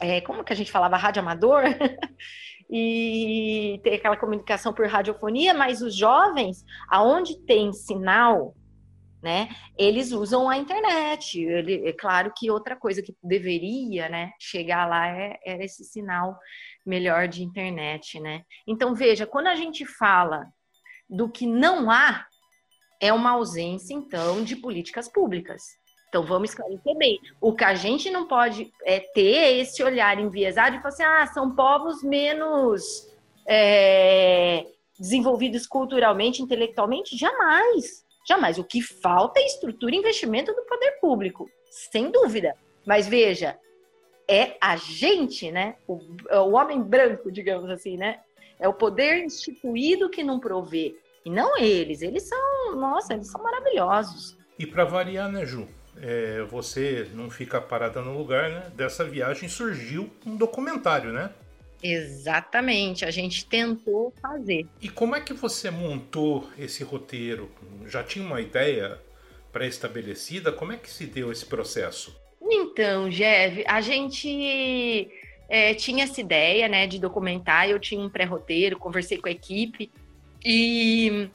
é, 0.00 0.20
como 0.20 0.44
que 0.44 0.52
a 0.52 0.56
gente 0.56 0.72
falava, 0.72 0.96
rádio 0.96 1.20
amador, 1.22 1.62
e 2.70 3.80
tem 3.82 3.94
aquela 3.94 4.16
comunicação 4.16 4.72
por 4.72 4.86
radiofonia, 4.86 5.54
mas 5.54 5.82
os 5.82 5.94
jovens, 5.94 6.64
aonde 6.88 7.38
tem 7.44 7.72
sinal, 7.72 8.54
né? 9.22 9.48
Eles 9.78 10.12
usam 10.12 10.48
a 10.48 10.56
internet. 10.56 11.40
Ele, 11.40 11.88
é 11.88 11.92
claro 11.92 12.32
que 12.36 12.50
outra 12.50 12.76
coisa 12.76 13.02
que 13.02 13.16
deveria, 13.22 14.08
né, 14.08 14.32
chegar 14.38 14.86
lá 14.86 15.08
é, 15.08 15.38
era 15.44 15.64
esse 15.64 15.82
sinal 15.84 16.38
melhor 16.84 17.26
de 17.26 17.42
internet, 17.42 18.20
né? 18.20 18.42
Então 18.66 18.94
veja, 18.94 19.26
quando 19.26 19.46
a 19.46 19.54
gente 19.54 19.86
fala 19.86 20.46
do 21.08 21.30
que 21.30 21.46
não 21.46 21.90
há, 21.90 22.26
é 23.00 23.12
uma 23.12 23.30
ausência 23.30 23.94
então 23.94 24.44
de 24.44 24.56
políticas 24.56 25.08
públicas. 25.08 25.62
Então 26.14 26.24
vamos 26.24 26.50
esclarecer 26.50 26.96
bem. 26.96 27.18
O 27.40 27.52
que 27.52 27.64
a 27.64 27.74
gente 27.74 28.08
não 28.08 28.28
pode 28.28 28.72
é 28.84 29.00
ter 29.00 29.58
esse 29.58 29.82
olhar 29.82 30.16
enviesado 30.16 30.76
e 30.76 30.78
falar 30.78 30.88
assim, 30.88 31.02
ah, 31.02 31.26
são 31.26 31.54
povos 31.56 32.04
menos 32.04 33.12
é, 33.48 34.64
desenvolvidos 34.96 35.66
culturalmente, 35.66 36.40
intelectualmente, 36.40 37.16
jamais 37.16 38.04
Jamais. 38.26 38.58
O 38.58 38.64
que 38.64 38.80
falta 38.80 39.38
é 39.38 39.44
estrutura 39.44 39.94
e 39.94 39.98
investimento 39.98 40.52
do 40.54 40.62
poder 40.62 40.92
público, 41.00 41.50
sem 41.70 42.10
dúvida. 42.10 42.54
Mas 42.86 43.06
veja, 43.06 43.58
é 44.26 44.56
a 44.60 44.76
gente, 44.76 45.52
né? 45.52 45.76
O, 45.86 46.00
é 46.30 46.38
o 46.38 46.52
homem 46.52 46.80
branco, 46.80 47.30
digamos 47.30 47.68
assim, 47.68 47.96
né? 47.96 48.20
É 48.58 48.68
o 48.68 48.72
poder 48.72 49.22
instituído 49.22 50.08
que 50.08 50.22
não 50.22 50.40
provê. 50.40 50.96
E 51.24 51.30
não 51.30 51.58
eles. 51.58 52.00
Eles 52.00 52.22
são, 52.22 52.76
nossa, 52.76 53.12
eles 53.12 53.30
são 53.30 53.42
maravilhosos. 53.42 54.38
E 54.58 54.66
para 54.66 54.84
variar, 54.84 55.30
né, 55.30 55.44
Ju? 55.44 55.68
É, 56.00 56.42
você 56.50 57.08
não 57.14 57.30
fica 57.30 57.60
parada 57.60 58.00
no 58.02 58.16
lugar, 58.16 58.50
né? 58.50 58.72
Dessa 58.74 59.04
viagem 59.04 59.48
surgiu 59.48 60.10
um 60.26 60.36
documentário, 60.36 61.12
né? 61.12 61.30
Exatamente, 61.82 63.04
a 63.04 63.10
gente 63.10 63.44
tentou 63.44 64.12
fazer. 64.20 64.66
E 64.80 64.88
como 64.88 65.14
é 65.14 65.20
que 65.20 65.34
você 65.34 65.70
montou 65.70 66.48
esse 66.58 66.82
roteiro? 66.82 67.50
Já 67.86 68.02
tinha 68.02 68.24
uma 68.24 68.40
ideia 68.40 68.98
pré-estabelecida? 69.52 70.50
Como 70.50 70.72
é 70.72 70.76
que 70.76 70.90
se 70.90 71.04
deu 71.06 71.30
esse 71.30 71.44
processo? 71.44 72.18
Então, 72.40 73.08
Jeff, 73.10 73.64
a 73.66 73.80
gente 73.80 75.10
é, 75.48 75.74
tinha 75.74 76.04
essa 76.04 76.20
ideia 76.20 76.68
né, 76.68 76.86
de 76.86 76.98
documentar, 76.98 77.68
eu 77.68 77.78
tinha 77.78 78.00
um 78.00 78.08
pré-roteiro, 78.08 78.78
conversei 78.78 79.18
com 79.18 79.28
a 79.28 79.30
equipe, 79.30 79.90
e 80.44 81.28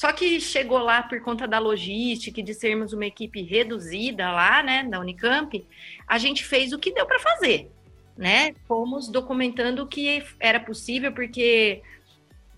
só 0.00 0.12
que 0.12 0.40
chegou 0.40 0.78
lá 0.78 1.02
por 1.02 1.20
conta 1.20 1.48
da 1.48 1.58
logística 1.58 2.38
e 2.38 2.42
de 2.42 2.54
sermos 2.54 2.92
uma 2.92 3.06
equipe 3.06 3.42
reduzida 3.42 4.30
lá, 4.30 4.62
né, 4.62 4.84
da 4.84 5.00
Unicamp, 5.00 5.66
a 6.06 6.18
gente 6.18 6.44
fez 6.44 6.72
o 6.72 6.78
que 6.78 6.92
deu 6.92 7.06
para 7.06 7.18
fazer 7.18 7.70
né? 8.18 8.52
Fomos 8.66 9.08
documentando 9.08 9.84
o 9.84 9.86
que 9.86 10.24
era 10.40 10.58
possível, 10.58 11.12
porque 11.12 11.80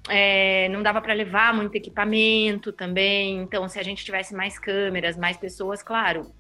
é, 0.09 0.70
não 0.70 0.83
dava 0.83 1.03
para 1.03 1.12
levar 1.12 1.53
muito 1.53 1.76
equipamento 1.76 2.72
também. 2.72 3.42
Então, 3.42 3.68
se 3.68 3.79
a 3.79 3.83
gente 3.83 4.03
tivesse 4.03 4.35
mais 4.35 4.59
câmeras, 4.59 5.18
mais 5.18 5.37
pessoas, 5.37 5.83
claro, 5.83 6.33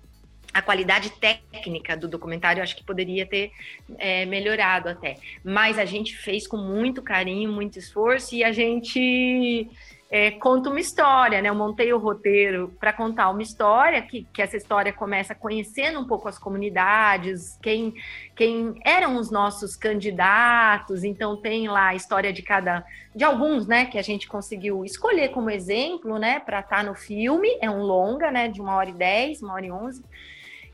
a 0.54 0.62
qualidade 0.62 1.10
técnica 1.20 1.96
do 1.96 2.08
documentário 2.08 2.62
acho 2.62 2.74
que 2.74 2.82
poderia 2.82 3.26
ter 3.26 3.52
é, 3.98 4.24
melhorado 4.24 4.88
até. 4.88 5.16
Mas 5.44 5.78
a 5.78 5.84
gente 5.84 6.16
fez 6.16 6.46
com 6.46 6.56
muito 6.56 7.02
carinho, 7.02 7.52
muito 7.52 7.78
esforço 7.78 8.34
e 8.34 8.42
a 8.42 8.50
gente 8.50 9.68
é, 10.10 10.32
conta 10.32 10.68
uma 10.68 10.80
história, 10.80 11.40
né? 11.40 11.48
Eu 11.48 11.54
montei 11.54 11.92
o 11.92 11.98
roteiro 11.98 12.74
para 12.80 12.92
contar 12.92 13.30
uma 13.30 13.42
história, 13.42 14.02
que, 14.02 14.26
que 14.32 14.42
essa 14.42 14.56
história 14.56 14.92
começa 14.92 15.36
conhecendo 15.36 16.00
um 16.00 16.04
pouco 16.04 16.28
as 16.28 16.36
comunidades, 16.36 17.56
quem, 17.62 17.94
quem 18.34 18.74
eram 18.84 19.16
os 19.16 19.30
nossos 19.30 19.76
candidatos, 19.76 21.04
então 21.04 21.36
tem 21.36 21.68
lá 21.68 21.88
a 21.88 21.94
história 21.94 22.32
de 22.32 22.42
cada, 22.42 22.84
de 23.14 23.22
alguns, 23.22 23.68
né, 23.68 23.86
que 23.86 23.98
a 23.98 24.02
gente 24.02 24.26
conseguiu 24.26 24.84
escolher 24.84 25.28
como 25.28 25.48
exemplo, 25.48 26.18
né, 26.18 26.40
para 26.40 26.58
estar 26.58 26.78
tá 26.78 26.82
no 26.82 26.96
filme, 26.96 27.48
é 27.60 27.70
um 27.70 27.82
longa, 27.82 28.32
né, 28.32 28.48
de 28.48 28.60
uma 28.60 28.74
hora 28.74 28.90
e 28.90 28.94
dez, 28.94 29.40
uma 29.40 29.54
hora 29.54 29.66
e 29.66 29.70
onze, 29.70 30.02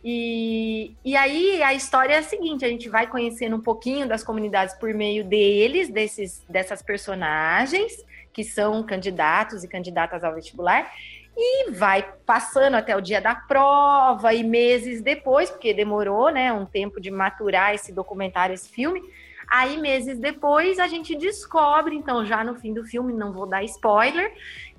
e, 0.03 0.95
e 1.05 1.15
aí 1.15 1.63
a 1.63 1.75
história 1.75 2.15
é 2.15 2.19
a 2.19 2.23
seguinte: 2.23 2.65
a 2.65 2.69
gente 2.69 2.89
vai 2.89 3.09
conhecendo 3.09 3.57
um 3.57 3.61
pouquinho 3.61 4.07
das 4.07 4.23
comunidades 4.23 4.73
por 4.77 4.95
meio 4.95 5.25
deles, 5.25 5.89
desses, 5.89 6.45
dessas 6.49 6.81
personagens, 6.81 8.05
que 8.37 8.45
são 8.45 8.83
candidatos 8.83 9.65
e 9.65 9.69
candidatas 9.69 10.23
ao 10.23 10.35
vestibular, 10.35 10.93
e 11.35 11.71
vai 11.71 12.07
passando 12.27 12.75
até 12.75 12.95
o 12.95 13.01
dia 13.01 13.19
da 13.19 13.35
prova 13.35 14.35
e 14.35 14.45
meses 14.45 15.01
depois, 15.01 15.49
porque 15.49 15.73
demorou, 15.73 16.29
né, 16.31 16.53
um 16.53 16.67
tempo 16.67 17.01
de 17.01 17.11
maturar 17.11 17.75
esse 17.75 17.95
documentário, 17.95 18.53
esse 18.53 18.69
filme. 18.69 19.03
Aí 19.49 19.79
meses 19.79 20.19
depois 20.19 20.79
a 20.79 20.87
gente 20.87 21.17
descobre, 21.17 21.97
então 21.97 22.27
já 22.27 22.45
no 22.45 22.55
fim 22.57 22.75
do 22.75 22.85
filme, 22.85 23.11
não 23.11 23.33
vou 23.33 23.47
dar 23.47 23.65
spoiler, 23.65 24.31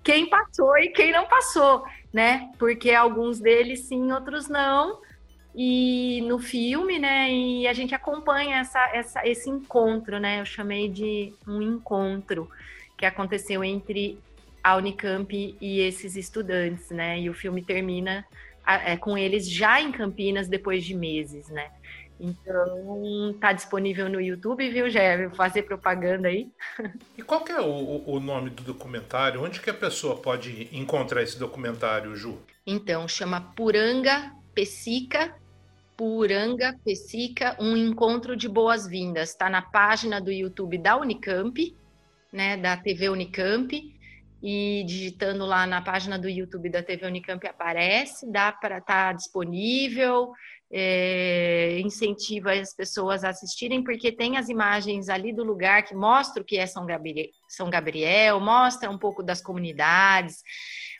quem 0.03 0.29
passou 0.29 0.77
e 0.77 0.89
quem 0.89 1.11
não 1.11 1.25
passou, 1.25 1.83
né? 2.13 2.51
Porque 2.59 2.91
alguns 2.91 3.39
deles 3.39 3.85
sim, 3.85 4.11
outros 4.11 4.47
não. 4.47 5.01
E 5.55 6.21
no 6.27 6.37
filme, 6.37 6.99
né? 6.99 7.31
E 7.31 7.67
a 7.67 7.73
gente 7.73 7.95
acompanha 7.95 8.57
essa, 8.57 8.79
essa, 8.93 9.27
esse 9.27 9.49
encontro, 9.49 10.19
né? 10.19 10.41
Eu 10.41 10.45
chamei 10.45 10.87
de 10.87 11.33
um 11.47 11.59
encontro 11.59 12.47
que 12.97 13.05
aconteceu 13.05 13.63
entre 13.63 14.19
a 14.63 14.75
Unicamp 14.75 15.57
e 15.61 15.79
esses 15.79 16.15
estudantes, 16.15 16.89
né? 16.89 17.19
E 17.19 17.29
o 17.29 17.33
filme 17.33 17.63
termina 17.63 18.25
é, 18.65 18.97
com 18.97 19.17
eles 19.17 19.49
já 19.49 19.79
em 19.79 19.91
Campinas 19.91 20.47
depois 20.47 20.83
de 20.83 20.93
meses, 20.93 21.47
né? 21.49 21.71
Então, 22.19 23.35
tá 23.39 23.53
disponível 23.53 24.09
no 24.09 24.19
YouTube, 24.19 24.69
viu, 24.69 24.89
Gé? 24.89 25.29
Fazer 25.29 25.63
propaganda 25.63 26.27
aí. 26.27 26.49
E 27.17 27.21
qual 27.21 27.43
que 27.43 27.51
é 27.51 27.61
o, 27.61 28.03
o, 28.05 28.19
nome 28.19 28.49
do 28.49 28.63
documentário? 28.63 29.43
Onde 29.43 29.59
que 29.59 29.69
a 29.69 29.73
pessoa 29.73 30.17
pode 30.17 30.67
encontrar 30.71 31.21
esse 31.21 31.37
documentário, 31.37 32.15
Ju? 32.15 32.39
Então, 32.65 33.07
chama 33.07 33.41
Puranga 33.55 34.31
Pesica, 34.53 35.35
Puranga 35.95 36.75
Pesica, 36.83 37.55
um 37.59 37.77
encontro 37.77 38.35
de 38.35 38.49
boas-vindas. 38.49 39.29
Está 39.29 39.49
na 39.49 39.61
página 39.61 40.19
do 40.19 40.31
YouTube 40.31 40.77
da 40.77 40.97
Unicamp, 40.97 41.75
né, 42.31 42.57
da 42.57 42.77
TV 42.77 43.09
Unicamp, 43.09 43.97
e 44.41 44.83
digitando 44.85 45.45
lá 45.45 45.65
na 45.65 45.81
página 45.81 46.17
do 46.17 46.29
YouTube 46.29 46.69
da 46.69 46.83
TV 46.83 47.05
Unicamp 47.07 47.45
aparece, 47.47 48.31
dá 48.31 48.51
para 48.51 48.77
estar 48.77 49.07
tá 49.07 49.13
disponível, 49.13 50.31
é, 50.71 51.79
incentiva 51.79 52.51
as 52.51 52.75
pessoas 52.75 53.23
a 53.23 53.29
assistirem, 53.29 53.83
porque 53.83 54.11
tem 54.11 54.37
as 54.37 54.49
imagens 54.49 55.09
ali 55.09 55.33
do 55.33 55.43
lugar 55.43 55.83
que 55.83 55.95
mostram 55.95 56.43
o 56.43 56.45
que 56.45 56.57
é 56.57 56.67
São 56.67 56.85
Gabriel, 56.85 57.29
São 57.47 57.69
Gabriel, 57.69 58.39
mostra 58.39 58.89
um 58.89 58.97
pouco 58.97 59.23
das 59.23 59.41
comunidades, 59.41 60.43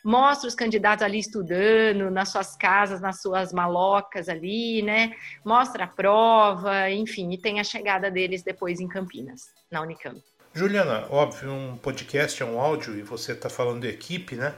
mostra 0.04 0.48
os 0.48 0.54
candidatos 0.54 1.04
ali 1.04 1.18
estudando 1.18 2.10
nas 2.10 2.30
suas 2.30 2.56
casas, 2.56 3.00
nas 3.00 3.20
suas 3.20 3.52
malocas 3.52 4.28
ali, 4.28 4.82
né? 4.82 5.12
Mostra 5.44 5.84
a 5.84 5.88
prova, 5.88 6.90
enfim, 6.90 7.30
e 7.32 7.38
tem 7.38 7.60
a 7.60 7.64
chegada 7.64 8.10
deles 8.10 8.42
depois 8.42 8.80
em 8.80 8.88
Campinas, 8.88 9.42
na 9.70 9.82
Unicamp. 9.82 10.20
Juliana, 10.58 11.06
óbvio, 11.08 11.52
um 11.52 11.76
podcast 11.76 12.42
é 12.42 12.44
um 12.44 12.58
áudio 12.58 12.98
e 12.98 13.02
você 13.02 13.30
está 13.30 13.48
falando 13.48 13.82
de 13.82 13.86
equipe, 13.86 14.34
né? 14.34 14.56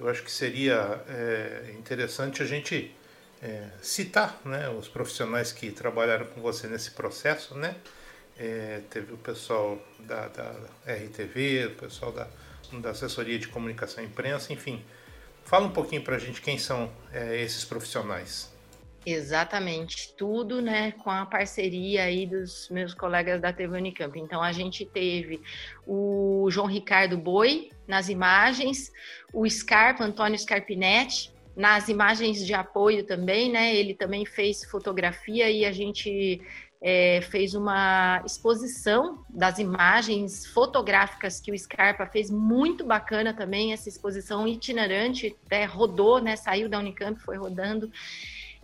Eu 0.00 0.08
acho 0.08 0.22
que 0.22 0.32
seria 0.32 0.98
é, 1.10 1.74
interessante 1.78 2.42
a 2.42 2.46
gente 2.46 2.90
é, 3.42 3.68
citar 3.82 4.40
né, 4.46 4.70
os 4.70 4.88
profissionais 4.88 5.52
que 5.52 5.70
trabalharam 5.70 6.24
com 6.24 6.40
você 6.40 6.66
nesse 6.66 6.92
processo, 6.92 7.54
né? 7.54 7.76
É, 8.38 8.80
teve 8.88 9.12
o 9.12 9.18
pessoal 9.18 9.78
da, 9.98 10.26
da, 10.28 10.54
RTV, 10.86 11.66
o 11.66 11.74
pessoal 11.82 12.12
da, 12.12 12.26
da 12.72 12.92
assessoria 12.92 13.38
de 13.38 13.48
comunicação 13.48 14.02
e 14.02 14.06
imprensa, 14.06 14.54
enfim. 14.54 14.82
Fala 15.44 15.66
um 15.66 15.70
pouquinho 15.70 16.02
para 16.02 16.16
a 16.16 16.18
gente 16.18 16.40
quem 16.40 16.56
são 16.56 16.90
é, 17.12 17.42
esses 17.42 17.62
profissionais. 17.62 18.55
Exatamente, 19.08 20.12
tudo, 20.16 20.60
né, 20.60 20.90
com 20.90 21.08
a 21.08 21.24
parceria 21.24 22.02
aí 22.02 22.26
dos 22.26 22.68
meus 22.70 22.92
colegas 22.92 23.40
da 23.40 23.52
TV 23.52 23.76
Unicamp. 23.76 24.18
Então 24.18 24.42
a 24.42 24.50
gente 24.50 24.84
teve 24.84 25.40
o 25.86 26.48
João 26.50 26.66
Ricardo 26.66 27.16
Boi 27.16 27.70
nas 27.86 28.08
imagens, 28.08 28.90
o 29.32 29.48
Scarpa, 29.48 30.02
Antônio 30.02 30.36
Scarpinetti, 30.36 31.32
nas 31.54 31.88
imagens 31.88 32.44
de 32.44 32.52
apoio 32.52 33.04
também, 33.04 33.50
né? 33.50 33.76
Ele 33.76 33.94
também 33.94 34.26
fez 34.26 34.64
fotografia 34.64 35.48
e 35.48 35.64
a 35.64 35.70
gente 35.70 36.42
é, 36.82 37.20
fez 37.22 37.54
uma 37.54 38.22
exposição 38.26 39.24
das 39.30 39.58
imagens 39.58 40.46
fotográficas 40.46 41.40
que 41.40 41.52
o 41.52 41.58
Scarpa 41.58 42.06
fez, 42.06 42.30
muito 42.30 42.84
bacana 42.84 43.32
também, 43.32 43.72
essa 43.72 43.88
exposição 43.88 44.46
itinerante, 44.46 45.34
né, 45.50 45.64
rodou, 45.64 46.20
né, 46.20 46.36
saiu 46.36 46.68
da 46.68 46.78
Unicamp, 46.78 47.20
foi 47.20 47.36
rodando, 47.36 47.90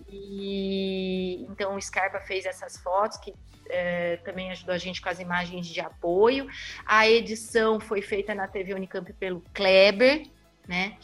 e 0.09 1.45
então 1.49 1.75
o 1.75 1.81
Scarpa 1.81 2.21
fez 2.21 2.47
essas 2.47 2.77
fotos 2.79 3.19
que 3.19 3.33
é, 3.69 4.17
também 4.19 4.51
ajudou 4.51 4.75
a 4.75 4.79
gente 4.79 5.01
com 5.01 5.09
as 5.09 5.19
imagens 5.19 5.67
de 5.67 5.81
apoio. 5.81 6.47
A 6.85 7.09
edição 7.09 7.81
foi 7.81 8.03
feita 8.03 8.35
na 8.35 8.47
TV 8.47 8.75
Unicamp 8.75 9.13
pelo 9.15 9.43
Kleber, 9.55 10.27
né? 10.67 10.99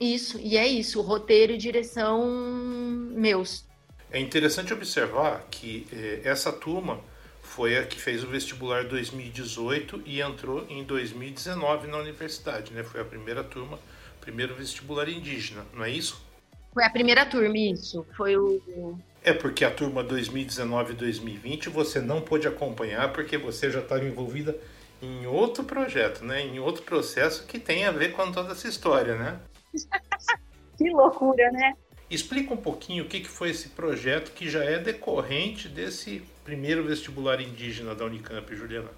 Isso, 0.00 0.38
e 0.40 0.56
é 0.56 0.66
isso, 0.66 1.00
roteiro 1.00 1.52
e 1.52 1.58
direção 1.58 2.26
meus. 2.26 3.66
É 4.10 4.18
interessante 4.18 4.72
observar 4.72 5.46
que 5.50 5.86
eh, 5.92 6.20
essa 6.24 6.52
turma 6.52 7.00
foi 7.42 7.78
a 7.78 7.84
que 7.84 8.00
fez 8.00 8.24
o 8.24 8.26
vestibular 8.26 8.84
2018 8.84 10.02
e 10.04 10.20
entrou 10.20 10.66
em 10.68 10.82
2019 10.82 11.86
na 11.86 11.98
universidade, 11.98 12.72
né? 12.72 12.82
Foi 12.82 13.00
a 13.00 13.04
primeira 13.04 13.44
turma, 13.44 13.78
primeiro 14.20 14.54
vestibular 14.54 15.08
indígena, 15.08 15.64
não 15.72 15.84
é 15.84 15.90
isso? 15.90 16.24
Foi 16.74 16.84
a 16.84 16.90
primeira 16.90 17.24
turma, 17.24 17.56
isso. 17.56 18.04
Foi 18.16 18.36
o. 18.36 18.98
É 19.22 19.32
porque 19.32 19.64
a 19.64 19.70
turma 19.70 20.02
2019 20.02 20.92
e 20.92 20.96
2020 20.96 21.70
você 21.70 22.00
não 22.00 22.20
pôde 22.20 22.46
acompanhar 22.46 23.12
porque 23.12 23.38
você 23.38 23.70
já 23.70 23.78
estava 23.78 24.04
envolvida 24.04 24.54
em 25.00 25.26
outro 25.26 25.64
projeto, 25.64 26.24
né? 26.24 26.42
Em 26.42 26.58
outro 26.58 26.82
processo 26.82 27.46
que 27.46 27.58
tem 27.58 27.86
a 27.86 27.92
ver 27.92 28.12
com 28.12 28.30
toda 28.32 28.52
essa 28.52 28.68
história, 28.68 29.16
né? 29.16 29.40
que 30.76 30.90
loucura, 30.90 31.50
né? 31.52 31.74
Explica 32.10 32.52
um 32.52 32.58
pouquinho 32.58 33.04
o 33.04 33.08
que 33.08 33.24
foi 33.24 33.50
esse 33.50 33.70
projeto 33.70 34.32
que 34.32 34.50
já 34.50 34.62
é 34.62 34.78
decorrente 34.78 35.68
desse 35.68 36.22
primeiro 36.44 36.84
vestibular 36.84 37.40
indígena 37.40 37.94
da 37.94 38.04
Unicamp, 38.04 38.54
Juliana. 38.54 38.90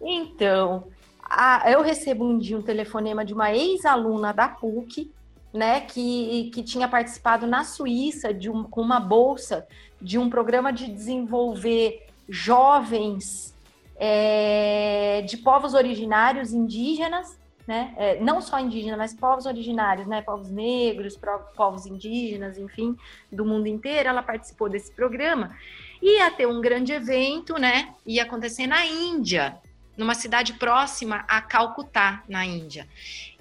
Então, 0.00 0.86
a, 1.22 1.70
eu 1.70 1.82
recebo 1.82 2.24
um 2.24 2.38
dia 2.38 2.56
um 2.56 2.62
telefonema 2.62 3.24
de 3.24 3.34
uma 3.34 3.52
ex-aluna 3.52 4.32
da 4.32 4.48
PUC, 4.48 5.10
né, 5.56 5.80
que, 5.80 6.50
que 6.52 6.62
tinha 6.62 6.86
participado 6.86 7.46
na 7.46 7.64
Suíça 7.64 8.32
de 8.32 8.50
um, 8.50 8.64
com 8.64 8.80
uma 8.80 9.00
bolsa 9.00 9.66
de 10.00 10.18
um 10.18 10.28
programa 10.28 10.72
de 10.72 10.86
desenvolver 10.86 12.06
jovens 12.28 13.54
é, 13.96 15.22
de 15.22 15.36
povos 15.38 15.74
originários 15.74 16.52
indígenas 16.52 17.38
né? 17.66 17.92
É, 17.96 18.20
não 18.20 18.40
só 18.40 18.60
indígenas, 18.60 18.96
mas 18.96 19.14
povos 19.14 19.44
originários, 19.44 20.06
né? 20.06 20.22
Povos 20.22 20.50
negros, 20.50 21.18
povos 21.56 21.84
indígenas, 21.84 22.56
enfim, 22.56 22.96
do 23.30 23.44
mundo 23.44 23.66
inteiro. 23.66 24.08
Ela 24.08 24.22
participou 24.22 24.68
desse 24.68 24.92
programa. 24.92 25.56
Ia 26.00 26.30
ter 26.30 26.46
um 26.46 26.60
grande 26.60 26.92
evento, 26.92 27.58
né? 27.58 27.92
Ia 28.06 28.22
acontecer 28.22 28.66
na 28.66 28.86
Índia, 28.86 29.58
numa 29.96 30.14
cidade 30.14 30.52
próxima 30.52 31.24
a 31.26 31.40
Calcutá, 31.40 32.22
na 32.28 32.44
Índia. 32.44 32.86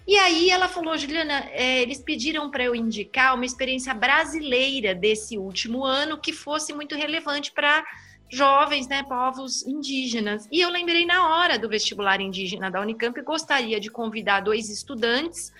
E 0.07 0.15
aí 0.17 0.49
ela 0.51 0.67
falou, 0.67 0.97
Juliana, 0.97 1.49
é, 1.51 1.81
eles 1.81 1.99
pediram 1.99 2.51
para 2.51 2.63
eu 2.63 2.75
indicar 2.75 3.33
uma 3.33 3.45
experiência 3.45 3.93
brasileira 3.93 4.93
desse 4.93 5.37
último 5.37 5.83
ano 5.83 6.19
que 6.19 6.31
fosse 6.31 6.73
muito 6.73 6.95
relevante 6.95 7.51
para 7.51 7.83
jovens, 8.29 8.87
né, 8.87 9.03
povos 9.03 9.65
indígenas. 9.65 10.47
E 10.51 10.61
eu 10.61 10.69
lembrei 10.69 11.05
na 11.05 11.29
hora 11.29 11.57
do 11.57 11.69
vestibular 11.69 12.21
indígena 12.21 12.69
da 12.69 12.81
Unicamp, 12.81 13.19
gostaria 13.21 13.79
de 13.79 13.89
convidar 13.89 14.41
dois 14.41 14.69
estudantes 14.69 15.51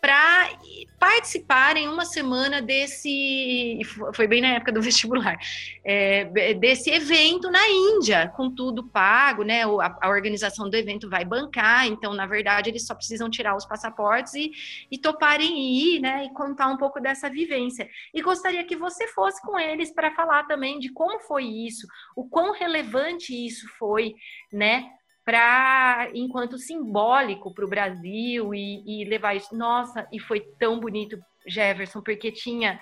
para 0.00 0.50
participarem 0.98 1.88
uma 1.88 2.04
semana 2.04 2.60
desse, 2.60 3.80
foi 4.14 4.26
bem 4.26 4.40
na 4.40 4.48
época 4.48 4.72
do 4.72 4.82
vestibular, 4.82 5.36
é, 5.84 6.54
desse 6.54 6.90
evento 6.90 7.50
na 7.50 7.68
Índia, 7.68 8.32
com 8.36 8.50
tudo 8.50 8.84
pago, 8.84 9.42
né? 9.44 9.62
A, 9.64 9.98
a, 10.02 10.08
organização 10.08 10.68
do 10.68 10.76
evento 10.76 11.08
vai 11.08 11.24
bancar, 11.24 11.86
então, 11.86 12.14
na 12.14 12.26
verdade, 12.26 12.70
eles 12.70 12.86
só 12.86 12.94
precisam 12.94 13.30
tirar 13.30 13.56
os 13.56 13.64
passaportes 13.64 14.34
e, 14.34 14.50
e 14.90 14.98
toparem 14.98 15.58
ir, 15.78 16.00
né? 16.00 16.24
E 16.24 16.32
contar 16.34 16.68
um 16.68 16.76
pouco 16.76 17.00
dessa 17.00 17.30
vivência. 17.30 17.88
E 18.12 18.20
gostaria 18.20 18.64
que 18.64 18.76
você 18.76 19.06
fosse 19.08 19.40
com 19.42 19.58
eles 19.58 19.92
para 19.92 20.14
falar 20.14 20.44
também 20.44 20.78
de 20.78 20.90
como 20.90 21.20
foi 21.20 21.44
isso, 21.44 21.86
o 22.16 22.24
quão 22.28 22.52
relevante 22.52 23.34
isso 23.34 23.68
foi, 23.78 24.14
né? 24.52 24.97
Para 25.28 26.08
enquanto 26.14 26.56
simbólico 26.56 27.52
para 27.52 27.62
o 27.62 27.68
Brasil 27.68 28.54
e, 28.54 29.02
e, 29.02 29.04
levar 29.04 29.36
isso. 29.36 29.54
Nossa, 29.54 30.08
e 30.10 30.18
foi 30.18 30.40
tão 30.58 30.80
bonito, 30.80 31.22
Jefferson, 31.46 32.00
porque 32.00 32.32
tinha 32.32 32.80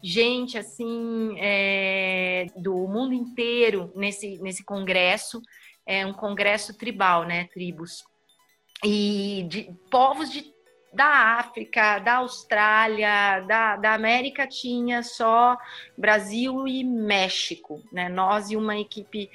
gente 0.00 0.56
assim 0.56 1.34
é, 1.36 2.46
do 2.54 2.86
mundo 2.86 3.12
inteiro 3.12 3.92
nesse, 3.96 4.38
nesse 4.38 4.64
congresso, 4.64 5.42
é 5.84 6.06
um 6.06 6.12
congresso 6.12 6.78
tribal, 6.78 7.24
né, 7.24 7.48
tribos, 7.52 8.04
e 8.84 9.44
de 9.48 9.74
povos 9.90 10.30
de 10.30 10.44
da 10.92 11.38
África, 11.38 12.00
da 12.00 12.16
Austrália, 12.16 13.40
da, 13.46 13.76
da 13.76 13.94
América 13.94 14.46
tinha 14.46 15.02
só 15.02 15.56
Brasil 15.96 16.66
e 16.66 16.82
México, 16.82 17.80
né? 17.92 18.08
Nós 18.08 18.50
e 18.50 18.56
uma 18.56 18.76
equipe 18.76 19.30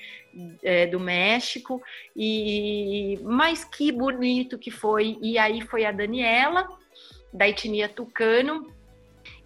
é, 0.63 0.85
do 0.87 0.99
México 0.99 1.81
e 2.15 3.19
mas 3.23 3.63
que 3.63 3.91
bonito 3.91 4.57
que 4.57 4.71
foi 4.71 5.17
e 5.21 5.37
aí 5.37 5.61
foi 5.61 5.85
a 5.85 5.91
Daniela 5.91 6.67
da 7.31 7.47
etnia 7.47 7.87
tucano 7.89 8.73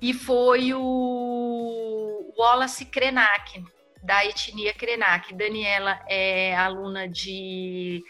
e 0.01 0.13
foi 0.13 0.73
o 0.73 2.33
Wallace 2.37 2.85
Krenak 2.85 3.63
da 4.01 4.25
etnia 4.25 4.73
Krenak. 4.73 5.33
Daniela 5.33 5.99
é 6.07 6.55
aluna 6.55 7.07
de 7.07 8.03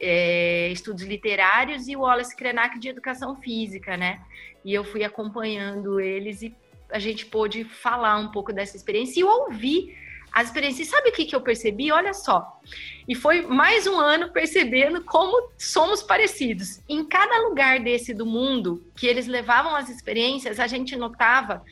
é, 0.00 0.68
estudos 0.72 1.04
literários 1.04 1.88
e 1.88 1.96
Wallace 1.96 2.34
Krenak 2.36 2.78
de 2.78 2.88
educação 2.88 3.36
física, 3.36 3.96
né? 3.96 4.20
E 4.64 4.74
eu 4.74 4.84
fui 4.84 5.04
acompanhando 5.04 6.00
eles 6.00 6.42
e 6.42 6.54
a 6.90 6.98
gente 6.98 7.24
pôde 7.26 7.64
falar 7.64 8.16
um 8.18 8.30
pouco 8.32 8.52
dessa 8.52 8.76
experiência 8.76 9.20
e 9.20 9.24
ouvir 9.24 9.96
as 10.32 10.48
experiências. 10.48 10.88
E 10.88 10.90
sabe 10.90 11.10
o 11.10 11.12
que, 11.12 11.24
que 11.24 11.34
eu 11.34 11.40
percebi? 11.40 11.90
Olha 11.90 12.14
só. 12.14 12.60
E 13.08 13.14
foi 13.14 13.42
mais 13.42 13.86
um 13.86 13.98
ano 13.98 14.30
percebendo 14.30 15.04
como 15.04 15.50
somos 15.58 16.02
parecidos. 16.02 16.80
Em 16.88 17.04
cada 17.04 17.48
lugar 17.48 17.80
desse 17.80 18.14
do 18.14 18.24
mundo 18.24 18.84
que 18.96 19.06
eles 19.06 19.26
levavam 19.26 19.74
as 19.74 19.88
experiências, 19.88 20.60
a 20.60 20.66
gente 20.66 20.96
notava 20.96 21.64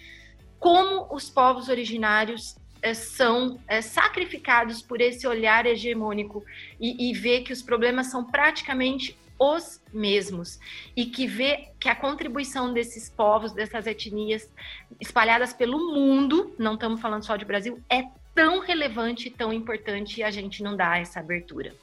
como 0.59 1.07
os 1.15 1.31
povos 1.31 1.69
originários 1.69 2.57
é, 2.83 2.95
são 2.95 3.59
é, 3.69 3.81
sacrificados 3.81 4.83
por 4.83 5.01
esse 5.01 5.27
olhar 5.27 5.67
hegemônico 5.67 6.45
e, 6.81 7.11
e 7.11 7.13
ver 7.15 7.43
que 7.43 7.53
os 7.53 7.63
problemas 7.63 8.09
são 8.09 8.25
praticamente 8.25 9.17
os 9.39 9.81
mesmos 9.93 10.59
e 10.97 11.07
que 11.07 11.27
vê 11.27 11.69
que 11.79 11.89
a 11.89 11.95
contribuição 11.95 12.73
desses 12.73 13.09
povos, 13.09 13.53
dessas 13.53 13.87
etnias 13.87 14.51
espalhadas 15.01 15.53
pelo 15.53 15.93
mundo, 15.93 16.55
não 16.59 16.75
estamos 16.75 17.01
falando 17.01 17.25
só 17.25 17.37
de 17.37 17.45
Brasil, 17.45 17.81
é 17.89 18.03
tão 18.39 18.61
relevante 18.61 19.31
tão 19.31 19.53
importante 19.53 20.21
e 20.21 20.23
a 20.23 20.31
gente 20.31 20.63
não 20.63 20.77
dá 20.77 20.97
essa 20.97 21.19
abertura. 21.19 21.75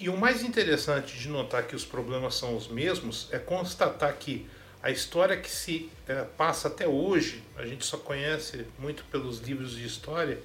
E 0.00 0.08
o 0.08 0.16
mais 0.16 0.42
interessante 0.42 1.18
de 1.18 1.28
notar 1.28 1.66
que 1.66 1.76
os 1.76 1.84
problemas 1.84 2.34
são 2.34 2.56
os 2.56 2.66
mesmos 2.66 3.28
é 3.30 3.38
constatar 3.38 4.16
que 4.16 4.46
a 4.82 4.90
história 4.90 5.36
que 5.36 5.50
se 5.50 5.90
é, 6.08 6.22
passa 6.22 6.68
até 6.68 6.88
hoje, 6.88 7.42
a 7.58 7.66
gente 7.66 7.84
só 7.84 7.98
conhece 7.98 8.64
muito 8.78 9.04
pelos 9.10 9.40
livros 9.40 9.72
de 9.72 9.84
história, 9.84 10.38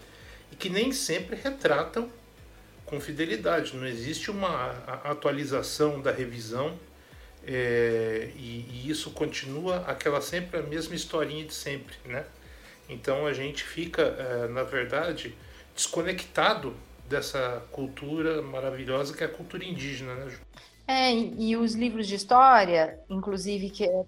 e 0.52 0.56
que 0.58 0.67
nem 0.67 0.91
sempre 0.91 1.38
retratam 1.41 2.10
com 2.86 2.99
fidelidade. 2.99 3.73
Não 3.73 3.88
existe 3.88 4.30
uma 4.30 4.71
atualização 5.06 6.02
da 6.02 6.12
revisão 6.12 6.78
é, 7.47 8.32
e, 8.36 8.65
e, 8.69 8.89
isso 8.89 9.12
continua 9.12 9.78
aquela 9.88 10.19
sempre 10.19 10.60
a 10.60 10.63
mesma 10.63 10.93
historinha 10.93 11.45
de 11.45 11.54
sempre, 11.54 11.95
né? 12.04 12.26
Então 12.89 13.26
a 13.26 13.32
gente 13.32 13.63
fica, 13.63 14.02
é, 14.02 14.47
na 14.49 14.63
verdade, 14.63 15.34
desconectado 15.76 16.76
dessa 17.08 17.64
cultura 17.72 18.42
maravilhosa 18.42 19.16
que 19.16 19.24
é 19.24 19.28
a 19.28 19.30
cultura 19.30 19.64
indígena, 19.64 20.16
né? 20.16 20.32
É, 20.88 21.14
e 21.14 21.56
os 21.56 21.76
livros 21.76 22.08
de 22.08 22.16
história, 22.16 23.00
inclusive, 23.10 23.70
que 23.70 23.86
é 23.86 24.06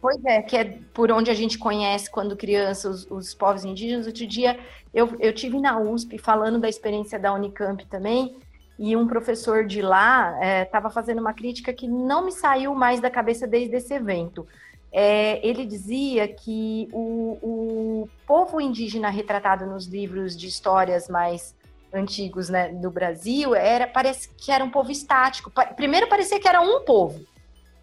Pois 0.00 0.24
é, 0.24 0.40
que 0.42 0.56
é 0.56 0.78
por 0.94 1.10
onde 1.10 1.28
a 1.28 1.34
gente 1.34 1.58
conhece 1.58 2.08
quando 2.08 2.36
criança 2.36 2.88
os, 2.88 3.10
os 3.10 3.34
povos 3.34 3.64
indígenas. 3.64 4.06
Outro 4.06 4.26
dia 4.26 4.56
eu, 4.94 5.16
eu 5.18 5.32
tive 5.32 5.60
na 5.60 5.78
USP 5.78 6.18
falando 6.18 6.60
da 6.60 6.68
experiência 6.68 7.18
da 7.18 7.32
Unicamp 7.32 7.84
também, 7.86 8.36
e 8.78 8.94
um 8.94 9.08
professor 9.08 9.66
de 9.66 9.82
lá 9.82 10.38
estava 10.62 10.86
é, 10.86 10.90
fazendo 10.92 11.20
uma 11.20 11.34
crítica 11.34 11.72
que 11.72 11.88
não 11.88 12.24
me 12.24 12.30
saiu 12.30 12.74
mais 12.74 13.00
da 13.00 13.10
cabeça 13.10 13.44
desde 13.44 13.74
esse 13.74 13.92
evento. 13.92 14.46
É, 14.92 15.46
ele 15.46 15.66
dizia 15.66 16.26
que 16.28 16.88
o, 16.92 17.38
o, 17.42 18.08
povo 18.26 18.60
indígena 18.60 19.10
retratado 19.10 19.66
nos 19.66 19.86
livros 19.86 20.36
de 20.36 20.46
histórias 20.46 21.08
mais 21.08 21.54
antigos 21.92 22.48
né, 22.48 22.68
do 22.68 22.90
Brasil 22.90 23.54
era 23.54 23.86
parece 23.86 24.28
que 24.34 24.50
era 24.50 24.64
um 24.64 24.70
povo 24.70 24.90
estático. 24.90 25.52
Primeiro 25.76 26.08
parecia 26.08 26.40
que 26.40 26.48
era 26.48 26.60
um 26.60 26.84
povo, 26.84 27.24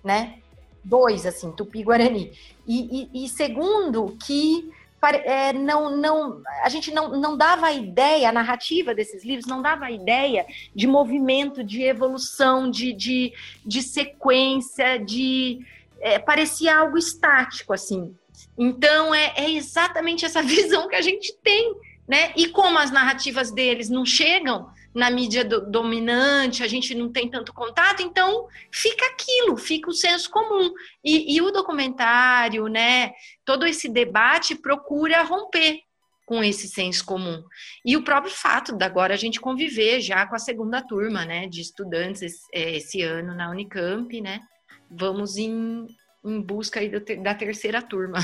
né? 0.04 0.40
Dois, 0.84 1.26
assim, 1.26 1.52
Tupi-Guarani. 1.52 2.32
E, 2.68 3.10
e, 3.14 3.26
e, 3.26 3.30
segundo, 3.30 4.16
que 4.24 4.72
é, 5.04 5.54
não, 5.54 5.96
não, 5.96 6.42
a 6.64 6.70
gente 6.70 6.92
não, 6.92 7.10
não 7.10 7.38
dava 7.38 7.68
a 7.68 7.74
ideia, 7.74 8.30
a 8.30 8.32
narrativa 8.32 8.94
desses 8.94 9.24
livros 9.24 9.46
não 9.48 9.62
dava 9.62 9.86
a 9.86 9.92
ideia 9.92 10.46
de 10.74 10.88
movimento, 10.88 11.64
de 11.64 11.84
evolução, 11.84 12.70
de, 12.70 12.94
de, 12.94 13.34
de 13.64 13.82
sequência, 13.84 14.98
de 14.98 15.66
é, 16.00 16.20
parecia 16.20 16.78
algo 16.78 16.98
estático, 16.98 17.74
assim. 17.74 18.16
Então, 18.58 19.14
é, 19.14 19.34
é 19.36 19.52
exatamente 19.52 20.26
essa 20.26 20.42
visão 20.44 20.88
que 20.88 20.96
a 20.96 21.02
gente 21.02 21.36
tem, 21.44 21.76
né? 22.08 22.34
E 22.36 22.50
como 22.50 22.78
as 22.78 22.92
narrativas 22.92 23.52
deles 23.52 23.90
não 23.90 24.06
chegam 24.06 24.70
na 24.94 25.12
mídia 25.12 25.44
do, 25.44 25.70
dominante, 25.70 26.64
a 26.64 26.68
gente 26.68 26.96
não 26.96 27.12
tem 27.12 27.30
tanto 27.30 27.54
contato, 27.54 28.02
então 28.02 28.48
fica 28.72 29.06
aquilo, 29.08 29.58
fica 29.58 29.90
o 29.90 29.94
senso 29.94 30.30
comum. 30.30 30.72
E, 31.04 31.36
e 31.36 31.42
o 31.42 31.52
documentário, 31.52 32.68
né? 32.68 33.12
Todo 33.44 33.66
esse 33.66 33.90
debate 33.90 34.56
procura 34.56 35.24
romper 35.24 35.82
com 36.26 36.44
esse 36.44 36.68
senso 36.68 37.06
comum. 37.06 37.44
E 37.86 37.96
o 37.96 38.04
próprio 38.04 38.34
fato 38.34 38.76
de 38.76 38.84
agora 38.84 39.14
a 39.14 39.18
gente 39.18 39.40
conviver 39.40 40.02
já 40.02 40.26
com 40.26 40.36
a 40.36 40.40
segunda 40.40 40.82
turma, 40.82 41.24
né, 41.24 41.48
de 41.48 41.62
estudantes 41.62 42.24
esse, 42.24 42.42
é, 42.52 42.78
esse 42.78 43.02
ano 43.04 43.36
na 43.36 43.52
Unicamp, 43.52 44.20
né, 44.22 44.40
vamos 44.90 45.38
em, 45.38 45.88
em 46.24 46.42
busca 46.42 46.80
aí 46.80 46.90
da 46.90 47.34
terceira 47.34 47.82
turma. 47.82 48.20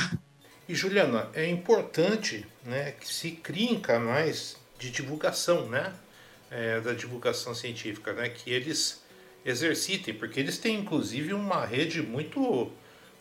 E 0.70 0.76
Juliana, 0.76 1.30
é 1.34 1.50
importante 1.50 2.46
né, 2.64 2.92
que 2.92 3.08
se 3.08 3.32
criem 3.32 3.80
canais 3.80 4.56
de 4.80 4.90
divulgação, 4.90 5.68
né, 5.68 5.94
é, 6.50 6.80
da 6.80 6.94
divulgação 6.94 7.54
científica, 7.54 8.14
né, 8.14 8.30
que 8.30 8.52
eles 8.52 9.04
exercitem, 9.44 10.14
porque 10.14 10.40
eles 10.40 10.58
têm 10.58 10.80
inclusive 10.80 11.34
uma 11.34 11.66
rede 11.66 12.02
muito 12.02 12.72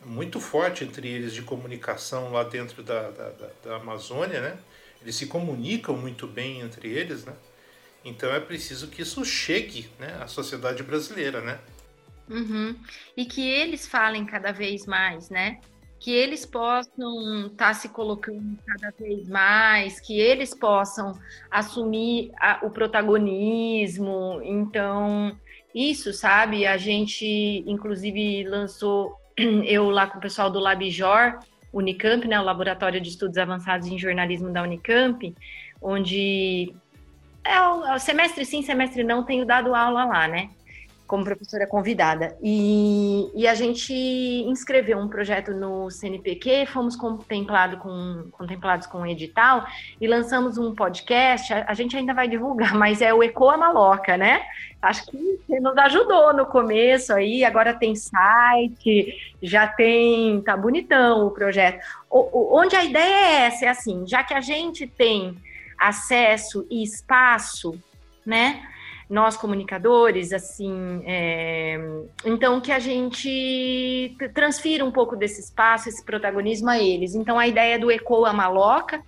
muito 0.04 0.40
forte 0.40 0.84
entre 0.84 1.08
eles 1.08 1.32
de 1.34 1.42
comunicação 1.42 2.32
lá 2.32 2.42
dentro 2.42 2.82
da, 2.82 3.10
da, 3.10 3.30
da, 3.30 3.50
da 3.62 3.76
Amazônia, 3.76 4.40
né? 4.40 4.58
Eles 5.02 5.14
se 5.14 5.26
comunicam 5.26 5.96
muito 5.96 6.26
bem 6.26 6.60
entre 6.60 6.88
eles, 6.88 7.24
né? 7.24 7.34
Então 8.04 8.32
é 8.34 8.40
preciso 8.40 8.88
que 8.88 9.02
isso 9.02 9.24
chegue 9.24 9.90
né, 9.98 10.18
à 10.20 10.26
sociedade 10.26 10.82
brasileira, 10.82 11.40
né? 11.42 11.58
Uhum. 12.30 12.76
E 13.16 13.24
que 13.24 13.42
eles 13.42 13.88
falem 13.88 14.24
cada 14.24 14.52
vez 14.52 14.86
mais, 14.86 15.28
né? 15.28 15.58
Que 15.98 16.12
eles 16.12 16.46
possam 16.46 17.48
estar 17.48 17.66
tá 17.66 17.74
se 17.74 17.88
colocando 17.88 18.56
cada 18.64 18.94
vez 18.96 19.28
mais, 19.28 20.00
que 20.00 20.18
eles 20.18 20.54
possam 20.54 21.18
assumir 21.50 22.30
a, 22.40 22.60
o 22.62 22.70
protagonismo. 22.70 24.40
Então, 24.44 25.36
isso, 25.74 26.12
sabe? 26.12 26.66
A 26.66 26.76
gente, 26.76 27.64
inclusive, 27.66 28.44
lançou, 28.44 29.16
eu 29.66 29.90
lá 29.90 30.06
com 30.06 30.18
o 30.18 30.22
pessoal 30.22 30.48
do 30.48 30.60
Labjor, 30.60 31.40
Unicamp, 31.72 32.26
né? 32.26 32.40
O 32.40 32.44
Laboratório 32.44 33.00
de 33.00 33.08
Estudos 33.08 33.36
Avançados 33.36 33.88
em 33.88 33.98
Jornalismo 33.98 34.52
da 34.52 34.62
Unicamp, 34.62 35.34
onde 35.82 36.72
é 37.44 37.60
o, 37.60 37.84
é 37.86 37.94
o 37.94 37.98
semestre 37.98 38.44
sim, 38.44 38.62
semestre 38.62 39.02
não, 39.02 39.24
tenho 39.24 39.44
dado 39.44 39.74
aula 39.74 40.04
lá, 40.04 40.28
né? 40.28 40.50
Como 41.10 41.24
professora 41.24 41.66
convidada. 41.66 42.38
E, 42.40 43.28
e 43.34 43.48
a 43.48 43.52
gente 43.52 43.92
inscreveu 43.92 44.96
um 44.96 45.08
projeto 45.08 45.52
no 45.52 45.90
CNPq, 45.90 46.66
fomos 46.66 46.94
contemplado 46.94 47.78
com, 47.78 48.28
contemplados 48.30 48.86
com 48.86 48.98
um 48.98 49.06
edital 49.06 49.66
e 50.00 50.06
lançamos 50.06 50.56
um 50.56 50.72
podcast. 50.72 51.52
A, 51.52 51.64
a 51.66 51.74
gente 51.74 51.96
ainda 51.96 52.14
vai 52.14 52.28
divulgar, 52.28 52.76
mas 52.78 53.02
é 53.02 53.12
o 53.12 53.24
Ecoa 53.24 53.56
Maloca, 53.56 54.16
né? 54.16 54.40
Acho 54.80 55.04
que 55.06 55.60
nos 55.60 55.76
ajudou 55.78 56.32
no 56.32 56.46
começo 56.46 57.12
aí, 57.12 57.44
agora 57.44 57.74
tem 57.74 57.96
site, 57.96 59.12
já 59.42 59.66
tem, 59.66 60.40
tá 60.42 60.56
bonitão 60.56 61.26
o 61.26 61.32
projeto. 61.32 61.84
O, 62.08 62.20
o, 62.20 62.56
onde 62.56 62.76
a 62.76 62.84
ideia 62.84 63.02
é 63.02 63.46
essa, 63.46 63.64
é 63.64 63.68
assim, 63.68 64.06
já 64.06 64.22
que 64.22 64.32
a 64.32 64.40
gente 64.40 64.86
tem 64.86 65.36
acesso 65.76 66.64
e 66.70 66.84
espaço, 66.84 67.76
né? 68.24 68.62
Nós 69.10 69.36
comunicadores, 69.36 70.32
assim, 70.32 71.02
é, 71.04 71.76
então 72.24 72.60
que 72.60 72.70
a 72.70 72.78
gente 72.78 74.16
transfira 74.32 74.84
um 74.84 74.92
pouco 74.92 75.16
desse 75.16 75.40
espaço, 75.40 75.88
esse 75.88 76.04
protagonismo 76.04 76.70
a 76.70 76.78
eles. 76.78 77.16
Então 77.16 77.36
a 77.36 77.48
ideia 77.48 77.76
do 77.76 77.90
Ecoa 77.90 78.32
Maloca 78.32 79.02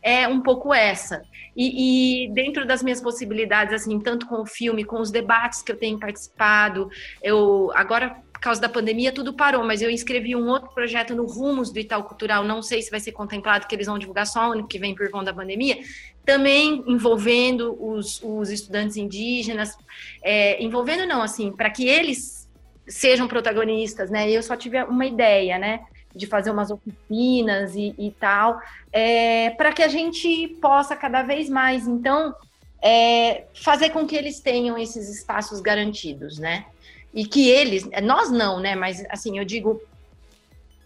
é 0.00 0.28
um 0.28 0.40
pouco 0.40 0.72
essa. 0.72 1.22
E, 1.56 2.24
e, 2.24 2.32
dentro 2.32 2.64
das 2.64 2.84
minhas 2.84 3.00
possibilidades, 3.00 3.74
assim, 3.74 3.98
tanto 3.98 4.28
com 4.28 4.42
o 4.42 4.46
filme, 4.46 4.84
com 4.84 5.00
os 5.00 5.10
debates 5.10 5.60
que 5.60 5.72
eu 5.72 5.76
tenho 5.76 5.98
participado, 5.98 6.88
eu 7.20 7.72
agora 7.74 8.16
por 8.38 8.42
causa 8.42 8.60
da 8.60 8.68
pandemia, 8.68 9.10
tudo 9.10 9.32
parou, 9.32 9.64
mas 9.64 9.82
eu 9.82 9.90
inscrevi 9.90 10.36
um 10.36 10.48
outro 10.48 10.70
projeto 10.70 11.12
no 11.12 11.26
Rumos 11.26 11.72
do 11.72 11.78
Itaú 11.80 12.04
Cultural, 12.04 12.44
não 12.44 12.62
sei 12.62 12.80
se 12.80 12.90
vai 12.90 13.00
ser 13.00 13.10
contemplado, 13.10 13.66
que 13.66 13.74
eles 13.74 13.88
vão 13.88 13.98
divulgar 13.98 14.28
só 14.28 14.52
ano 14.52 14.66
que 14.66 14.78
vem 14.78 14.94
por 14.94 15.10
conta 15.10 15.26
da 15.26 15.34
pandemia, 15.34 15.80
também 16.24 16.84
envolvendo 16.86 17.76
os, 17.84 18.22
os 18.22 18.48
estudantes 18.48 18.96
indígenas, 18.96 19.76
é, 20.22 20.62
envolvendo 20.62 21.04
não, 21.04 21.20
assim, 21.20 21.50
para 21.50 21.68
que 21.68 21.88
eles 21.88 22.48
sejam 22.86 23.26
protagonistas, 23.26 24.08
né? 24.08 24.30
Eu 24.30 24.42
só 24.42 24.54
tive 24.54 24.80
uma 24.84 25.04
ideia, 25.04 25.58
né? 25.58 25.80
De 26.14 26.26
fazer 26.26 26.52
umas 26.52 26.70
oficinas 26.70 27.74
e, 27.74 27.92
e 27.98 28.14
tal, 28.20 28.60
é, 28.92 29.50
para 29.50 29.72
que 29.72 29.82
a 29.82 29.88
gente 29.88 30.56
possa 30.60 30.94
cada 30.94 31.22
vez 31.22 31.50
mais, 31.50 31.88
então, 31.88 32.32
é, 32.80 33.46
fazer 33.52 33.90
com 33.90 34.06
que 34.06 34.14
eles 34.14 34.38
tenham 34.38 34.78
esses 34.78 35.08
espaços 35.08 35.60
garantidos, 35.60 36.38
né? 36.38 36.66
E 37.18 37.26
que 37.26 37.50
eles, 37.50 37.84
nós 38.04 38.30
não, 38.30 38.60
né? 38.60 38.76
Mas 38.76 39.04
assim, 39.10 39.40
eu 39.40 39.44
digo, 39.44 39.82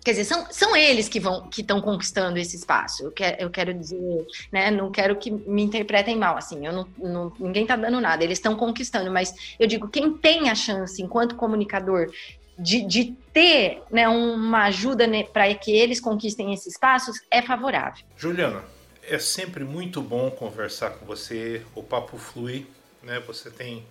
quer 0.03 0.13
dizer, 0.13 0.25
são, 0.25 0.47
são 0.51 0.75
eles 0.75 1.07
que 1.07 1.21
vão 1.21 1.47
que 1.51 1.61
estão 1.61 1.79
conquistando 1.79 2.39
esse 2.39 2.57
espaço. 2.57 3.03
Eu 3.03 3.13
quero, 3.13 3.43
eu 3.43 3.51
quero 3.51 3.75
dizer, 3.75 4.27
né? 4.51 4.71
Não 4.71 4.91
quero 4.91 5.15
que 5.17 5.31
me 5.31 5.61
interpretem 5.61 6.17
mal, 6.17 6.39
assim. 6.39 6.67
Eu 6.67 6.73
não, 6.73 6.89
não 6.97 7.33
ninguém 7.39 7.65
está 7.65 7.77
dando 7.77 8.01
nada. 8.01 8.25
Eles 8.25 8.39
estão 8.39 8.57
conquistando, 8.57 9.11
mas 9.11 9.55
eu 9.61 9.67
digo, 9.67 9.89
quem 9.89 10.17
tem 10.17 10.49
a 10.49 10.55
chance, 10.55 11.03
enquanto 11.03 11.37
comunicador, 11.37 12.11
de, 12.59 12.81
de 12.81 13.15
ter 13.31 13.83
né, 13.91 14.09
uma 14.09 14.65
ajuda 14.65 15.07
né, 15.07 15.25
para 15.25 15.55
que 15.55 15.71
eles 15.71 16.01
conquistem 16.01 16.55
esses 16.55 16.69
espaços 16.69 17.21
é 17.31 17.43
favorável. 17.43 18.03
Juliana, 18.17 18.65
é 19.03 19.19
sempre 19.19 19.65
muito 19.65 20.01
bom 20.01 20.31
conversar 20.31 20.93
com 20.93 21.05
você. 21.05 21.61
O 21.75 21.83
papo 21.83 22.17
flui, 22.17 22.67
né? 23.03 23.21
Você 23.27 23.51
tem 23.51 23.85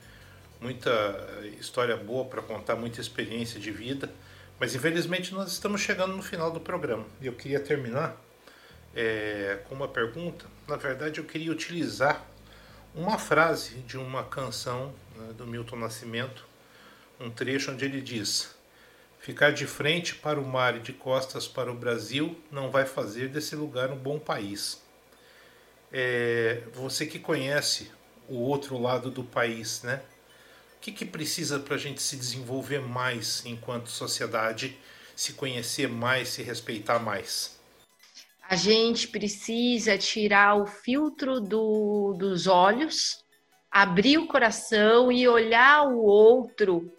muita 0.61 0.91
história 1.59 1.97
boa 1.97 2.23
para 2.25 2.41
contar, 2.41 2.75
muita 2.75 3.01
experiência 3.01 3.59
de 3.59 3.71
vida, 3.71 4.09
mas 4.59 4.75
infelizmente 4.75 5.33
nós 5.33 5.51
estamos 5.51 5.81
chegando 5.81 6.15
no 6.15 6.21
final 6.21 6.51
do 6.51 6.59
programa. 6.59 7.05
E 7.19 7.25
eu 7.25 7.33
queria 7.33 7.59
terminar 7.59 8.15
é, 8.95 9.59
com 9.67 9.73
uma 9.73 9.87
pergunta. 9.87 10.45
Na 10.67 10.75
verdade, 10.75 11.19
eu 11.19 11.25
queria 11.25 11.51
utilizar 11.51 12.23
uma 12.93 13.17
frase 13.17 13.79
de 13.79 13.97
uma 13.97 14.23
canção 14.23 14.93
né, 15.15 15.33
do 15.33 15.47
Milton 15.47 15.77
Nascimento, 15.77 16.45
um 17.19 17.31
trecho 17.31 17.71
onde 17.71 17.83
ele 17.83 17.99
diz: 17.99 18.55
Ficar 19.19 19.51
de 19.51 19.65
frente 19.65 20.13
para 20.15 20.39
o 20.39 20.45
mar 20.45 20.75
e 20.75 20.79
de 20.79 20.93
costas 20.93 21.47
para 21.47 21.71
o 21.71 21.75
Brasil 21.75 22.39
não 22.51 22.69
vai 22.69 22.85
fazer 22.85 23.29
desse 23.29 23.55
lugar 23.55 23.89
um 23.89 23.97
bom 23.97 24.19
país. 24.19 24.81
É, 25.91 26.63
você 26.73 27.05
que 27.05 27.19
conhece 27.19 27.91
o 28.29 28.35
outro 28.35 28.79
lado 28.79 29.09
do 29.09 29.23
país, 29.23 29.83
né? 29.83 30.01
Que, 30.81 30.91
que 30.91 31.05
precisa 31.05 31.59
para 31.59 31.75
a 31.75 31.77
gente 31.77 32.01
se 32.01 32.17
desenvolver 32.17 32.81
mais 32.81 33.45
enquanto 33.45 33.87
sociedade, 33.87 34.75
se 35.15 35.33
conhecer 35.33 35.87
mais, 35.87 36.29
se 36.29 36.41
respeitar 36.41 36.97
mais? 36.97 37.59
A 38.49 38.55
gente 38.55 39.07
precisa 39.07 39.97
tirar 39.97 40.55
o 40.55 40.65
filtro 40.65 41.39
do, 41.39 42.15
dos 42.17 42.47
olhos, 42.47 43.23
abrir 43.69 44.17
o 44.17 44.27
coração 44.27 45.11
e 45.11 45.27
olhar 45.27 45.87
o 45.87 45.99
outro, 45.99 46.91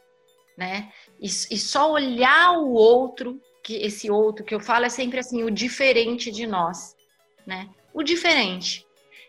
né? 0.56 0.90
E, 1.20 1.26
e 1.26 1.58
só 1.58 1.90
olhar 1.90 2.52
o 2.52 2.72
outro, 2.72 3.38
que 3.62 3.74
esse 3.74 4.10
outro 4.10 4.44
que 4.44 4.54
eu 4.54 4.60
falo 4.60 4.86
é 4.86 4.88
sempre 4.88 5.18
assim, 5.18 5.42
o 5.42 5.50
diferente 5.50 6.30
de 6.30 6.46
nós, 6.46 6.96
né? 7.44 7.68
O 7.92 8.02
diferente. 8.02 8.86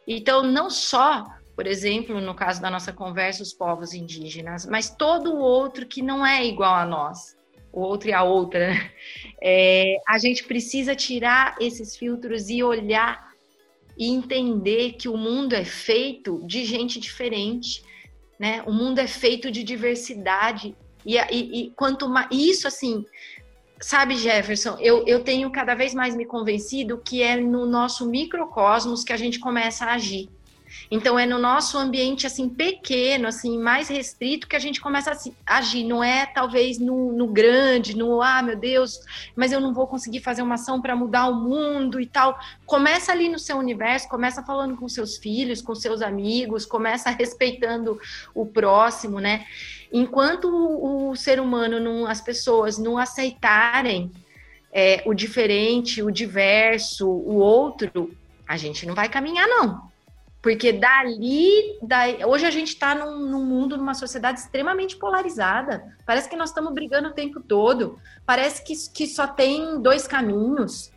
Então, 0.08 0.44
não 0.44 0.70
só 0.70 1.26
por 1.56 1.68
exemplo, 1.68 2.20
no 2.20 2.34
caso 2.34 2.62
da 2.62 2.70
nossa 2.70 2.92
conversa, 2.92 3.44
os 3.44 3.54
povos 3.54 3.94
indígenas, 3.94 4.66
mas 4.66 4.90
todo 4.90 5.34
o 5.34 5.40
outro 5.40 5.86
que 5.86 6.02
não 6.02 6.26
é 6.26 6.46
igual 6.46 6.74
a 6.74 6.86
nós, 6.86 7.36
o 7.72 7.82
outro 7.82 8.10
e 8.10 8.14
a 8.14 8.24
outra, 8.24 8.70
né? 8.70 8.92
é, 9.42 9.98
a 10.08 10.18
gente 10.18 10.44
precisa 10.44 10.96
tirar 10.96 11.56
esses 11.60 11.96
filtros 11.96 12.50
e 12.50 12.64
olhar 12.64 13.34
e 13.98 14.10
entender 14.10 14.94
que 14.94 15.08
o 15.08 15.18
mundo 15.18 15.54
é 15.54 15.64
feito 15.64 16.42
de 16.46 16.66
gente 16.66 17.00
diferente, 17.00 17.84
né? 18.40 18.64
O 18.66 18.72
mundo 18.72 19.00
é 19.00 19.08
feito 19.08 19.52
de 19.52 19.64
diversidade 19.64 20.76
e, 21.06 21.18
e, 21.18 21.66
e 21.66 21.72
quanto 21.76 22.10
mais 22.10 22.28
isso 22.32 22.68
assim 22.68 23.06
sabe, 23.84 24.16
Jefferson, 24.16 24.78
eu, 24.80 25.06
eu 25.06 25.24
tenho 25.24 25.52
cada 25.52 25.76
vez 25.76 25.94
mais 25.94 26.16
me 26.16 26.26
convencido 26.26 26.98
que 26.98 27.22
é 27.22 27.36
no 27.36 27.66
nosso 27.66 28.08
microcosmos 28.10 29.04
que 29.04 29.12
a 29.12 29.18
gente 29.18 29.40
começa 29.40 29.86
a 29.86 29.94
agir. 29.94 30.30
Então 30.90 31.18
é 31.18 31.26
no 31.26 31.38
nosso 31.38 31.78
ambiente 31.78 32.28
assim 32.28 32.50
pequeno, 32.50 33.28
assim 33.28 33.58
mais 33.58 33.88
restrito 33.90 34.48
que 34.48 34.56
a 34.56 34.60
gente 34.60 34.82
começa 34.82 35.12
a 35.46 35.58
agir. 35.58 35.84
Não 35.84 36.04
é 36.04 36.26
talvez 36.26 36.80
no, 36.80 37.12
no 37.12 37.28
grande, 37.28 37.96
no 37.96 38.22
ah 38.22 38.42
meu 38.42 38.56
Deus, 38.56 39.00
mas 39.36 39.52
eu 39.52 39.60
não 39.60 39.74
vou 39.74 39.88
conseguir 39.88 40.20
fazer 40.20 40.42
uma 40.42 40.56
ação 40.56 40.82
para 40.82 40.96
mudar 40.96 41.28
o 41.28 41.36
mundo 41.36 42.00
e 42.00 42.06
tal. 42.06 42.38
Começa 42.66 43.12
ali 43.12 43.30
no 43.30 43.40
seu 43.40 43.58
universo, 43.58 44.08
começa 44.10 44.44
falando 44.44 44.76
com 44.76 44.88
seus 44.88 45.18
filhos, 45.18 45.62
com 45.62 45.76
seus 45.76 46.02
amigos, 46.02 46.66
começa 46.66 47.10
respeitando 47.18 48.00
o 48.34 48.46
próximo, 48.46 49.20
né? 49.20 49.46
Enquanto 49.92 50.46
o, 50.46 51.12
o 51.12 51.16
ser 51.16 51.40
humano, 51.40 51.80
não, 51.80 52.08
as 52.08 52.20
pessoas 52.20 52.78
não 52.78 52.98
aceitarem 52.98 54.12
é, 54.72 55.04
o 55.06 55.14
diferente, 55.14 56.02
o 56.02 56.10
diverso, 56.10 57.08
o 57.08 57.36
outro, 57.36 58.12
a 58.48 58.58
gente 58.58 58.88
não 58.88 58.96
vai 58.96 59.08
caminhar 59.08 59.48
não. 59.48 59.93
Porque 60.44 60.74
dali, 60.74 61.80
daí, 61.82 62.26
hoje 62.26 62.46
a 62.46 62.52
gente 62.52 62.68
está 62.68 62.94
num, 62.94 63.18
num, 63.30 63.46
mundo, 63.46 63.78
numa 63.78 63.94
sociedade 63.94 64.42
extremamente 64.42 64.98
polarizada. 64.98 65.96
Parece 66.06 66.30
que 66.30 66.36
nós 66.36 66.50
estamos 66.50 66.74
brigando 66.74 67.08
o 67.08 67.14
tempo 67.14 67.40
todo. 67.40 67.98
Parece 68.26 68.62
que, 68.62 68.74
que 68.94 69.08
só 69.08 69.26
tem 69.26 69.82
dois 69.82 70.06
caminhos, 70.06 70.92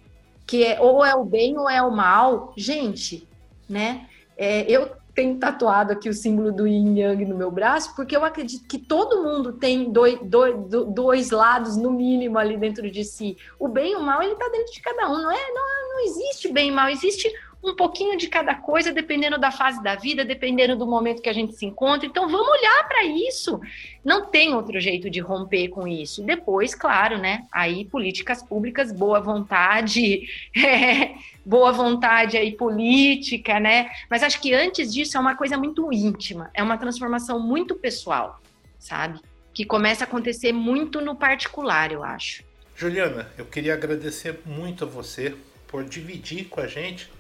que 0.45 0.65
é 0.65 0.81
ou 0.81 1.05
é 1.05 1.15
o 1.15 1.25
bem 1.25 1.57
ou 1.57 1.71
é 1.71 1.81
o 1.81 1.93
mal. 1.93 2.53
Gente, 2.57 3.29
né? 3.69 4.09
É, 4.37 4.69
eu 4.69 4.91
tenho 5.15 5.39
tatuado 5.39 5.93
aqui 5.93 6.09
o 6.09 6.13
símbolo 6.13 6.51
do 6.51 6.67
Yin 6.67 6.99
Yang 6.99 7.27
no 7.27 7.37
meu 7.37 7.51
braço, 7.51 7.95
porque 7.95 8.17
eu 8.17 8.25
acredito 8.25 8.67
que 8.67 8.79
todo 8.79 9.23
mundo 9.23 9.53
tem 9.53 9.93
dois, 9.93 10.19
dois, 10.25 10.57
dois 10.89 11.31
lados, 11.31 11.77
no 11.77 11.93
mínimo, 11.93 12.37
ali 12.37 12.57
dentro 12.57 12.91
de 12.91 13.05
si. 13.05 13.39
O 13.61 13.69
bem 13.69 13.93
e 13.93 13.95
o 13.97 14.03
mal, 14.03 14.21
ele 14.25 14.33
está 14.33 14.49
dentro 14.49 14.73
de 14.73 14.81
cada 14.83 15.09
um. 15.09 15.23
Não 15.23 15.31
é? 15.31 15.53
Não, 15.53 15.95
não 15.95 16.01
existe 16.01 16.53
bem 16.53 16.69
e 16.69 16.73
mal, 16.73 16.89
existe 16.89 17.33
um 17.67 17.75
pouquinho 17.75 18.17
de 18.17 18.29
cada 18.29 18.55
coisa, 18.55 18.93
dependendo 18.93 19.39
da 19.39 19.51
fase 19.51 19.83
da 19.83 19.95
vida, 19.95 20.25
dependendo 20.25 20.77
do 20.77 20.87
momento 20.87 21.21
que 21.21 21.29
a 21.29 21.33
gente 21.33 21.55
se 21.55 21.67
encontra. 21.67 22.07
Então, 22.07 22.29
vamos 22.29 22.49
olhar 22.49 22.87
para 22.87 23.05
isso. 23.05 23.61
Não 24.05 24.27
tem 24.27 24.55
outro 24.55 24.81
jeito 24.81 25.11
de 25.11 25.21
romper 25.21 25.69
com 25.69 25.87
isso. 25.87 26.23
Depois, 26.23 26.75
claro, 26.75 27.19
né? 27.19 27.45
Aí, 27.53 27.85
políticas 27.85 28.43
públicas, 28.43 28.93
boa 28.93 29.21
vontade, 29.21 30.29
é, 30.57 31.15
boa 31.45 31.73
vontade 31.73 32.37
aí 32.37 32.53
política, 32.53 33.59
né? 33.59 33.91
Mas 34.09 34.23
acho 34.23 34.41
que 34.41 34.55
antes 34.55 34.93
disso 34.93 35.17
é 35.17 35.21
uma 35.21 35.35
coisa 35.35 35.57
muito 35.59 35.93
íntima, 35.93 36.51
é 36.55 36.63
uma 36.63 36.79
transformação 36.79 37.41
muito 37.41 37.75
pessoal, 37.75 38.41
sabe? 38.79 39.21
Que 39.53 39.65
começa 39.65 40.05
a 40.05 40.07
acontecer 40.07 40.53
muito 40.53 41.01
no 41.01 41.17
particular, 41.17 41.91
eu 41.91 42.05
acho. 42.05 42.45
Juliana, 42.77 43.31
eu 43.39 43.47
queria 43.47 43.73
agradecer 43.73 44.41
muito 44.45 44.85
a 44.85 44.87
você 44.87 45.35
por 45.67 45.83
dividir 45.83 46.45
com 46.45 46.61
a 46.61 46.67
gente 46.67 47.11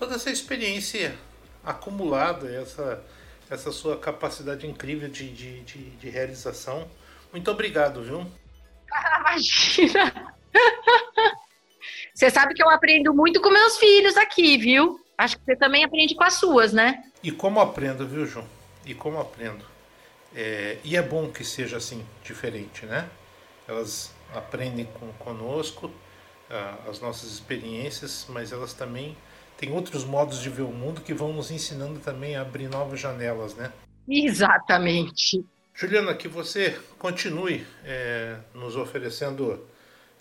toda 0.00 0.14
essa 0.14 0.30
experiência 0.30 1.14
acumulada, 1.62 2.50
essa, 2.50 3.04
essa 3.50 3.70
sua 3.70 3.98
capacidade 3.98 4.66
incrível 4.66 5.10
de, 5.10 5.30
de, 5.30 5.60
de, 5.60 5.90
de 5.90 6.08
realização. 6.08 6.90
Muito 7.30 7.50
obrigado, 7.50 8.02
viu? 8.02 8.26
Imagina! 9.20 10.34
Você 12.14 12.30
sabe 12.30 12.54
que 12.54 12.62
eu 12.62 12.70
aprendo 12.70 13.14
muito 13.14 13.40
com 13.40 13.50
meus 13.50 13.78
filhos 13.78 14.16
aqui, 14.16 14.58
viu? 14.58 14.98
Acho 15.16 15.38
que 15.38 15.44
você 15.44 15.56
também 15.56 15.84
aprende 15.84 16.14
com 16.14 16.24
as 16.24 16.34
suas, 16.34 16.72
né? 16.72 17.04
E 17.22 17.30
como 17.30 17.60
aprendo, 17.60 18.06
viu, 18.06 18.26
João? 18.26 18.46
E 18.84 18.94
como 18.94 19.18
aprendo. 19.18 19.64
É, 20.34 20.78
e 20.82 20.96
é 20.96 21.02
bom 21.02 21.30
que 21.30 21.44
seja 21.44 21.76
assim, 21.76 22.04
diferente, 22.24 22.84
né? 22.84 23.08
Elas 23.66 24.12
aprendem 24.34 24.86
com, 24.86 25.12
conosco 25.12 25.90
ah, 26.50 26.76
as 26.88 27.00
nossas 27.00 27.30
experiências, 27.30 28.26
mas 28.28 28.52
elas 28.52 28.74
também 28.74 29.16
tem 29.60 29.70
outros 29.72 30.06
modos 30.06 30.40
de 30.40 30.48
ver 30.48 30.62
o 30.62 30.72
mundo 30.72 31.02
que 31.02 31.12
vão 31.12 31.34
nos 31.34 31.50
ensinando 31.50 32.00
também 32.00 32.34
a 32.34 32.40
abrir 32.40 32.66
novas 32.66 32.98
janelas, 32.98 33.54
né? 33.54 33.70
Exatamente. 34.08 35.44
Juliana, 35.74 36.14
que 36.14 36.26
você 36.26 36.80
continue 36.98 37.66
é, 37.84 38.38
nos 38.54 38.74
oferecendo 38.74 39.68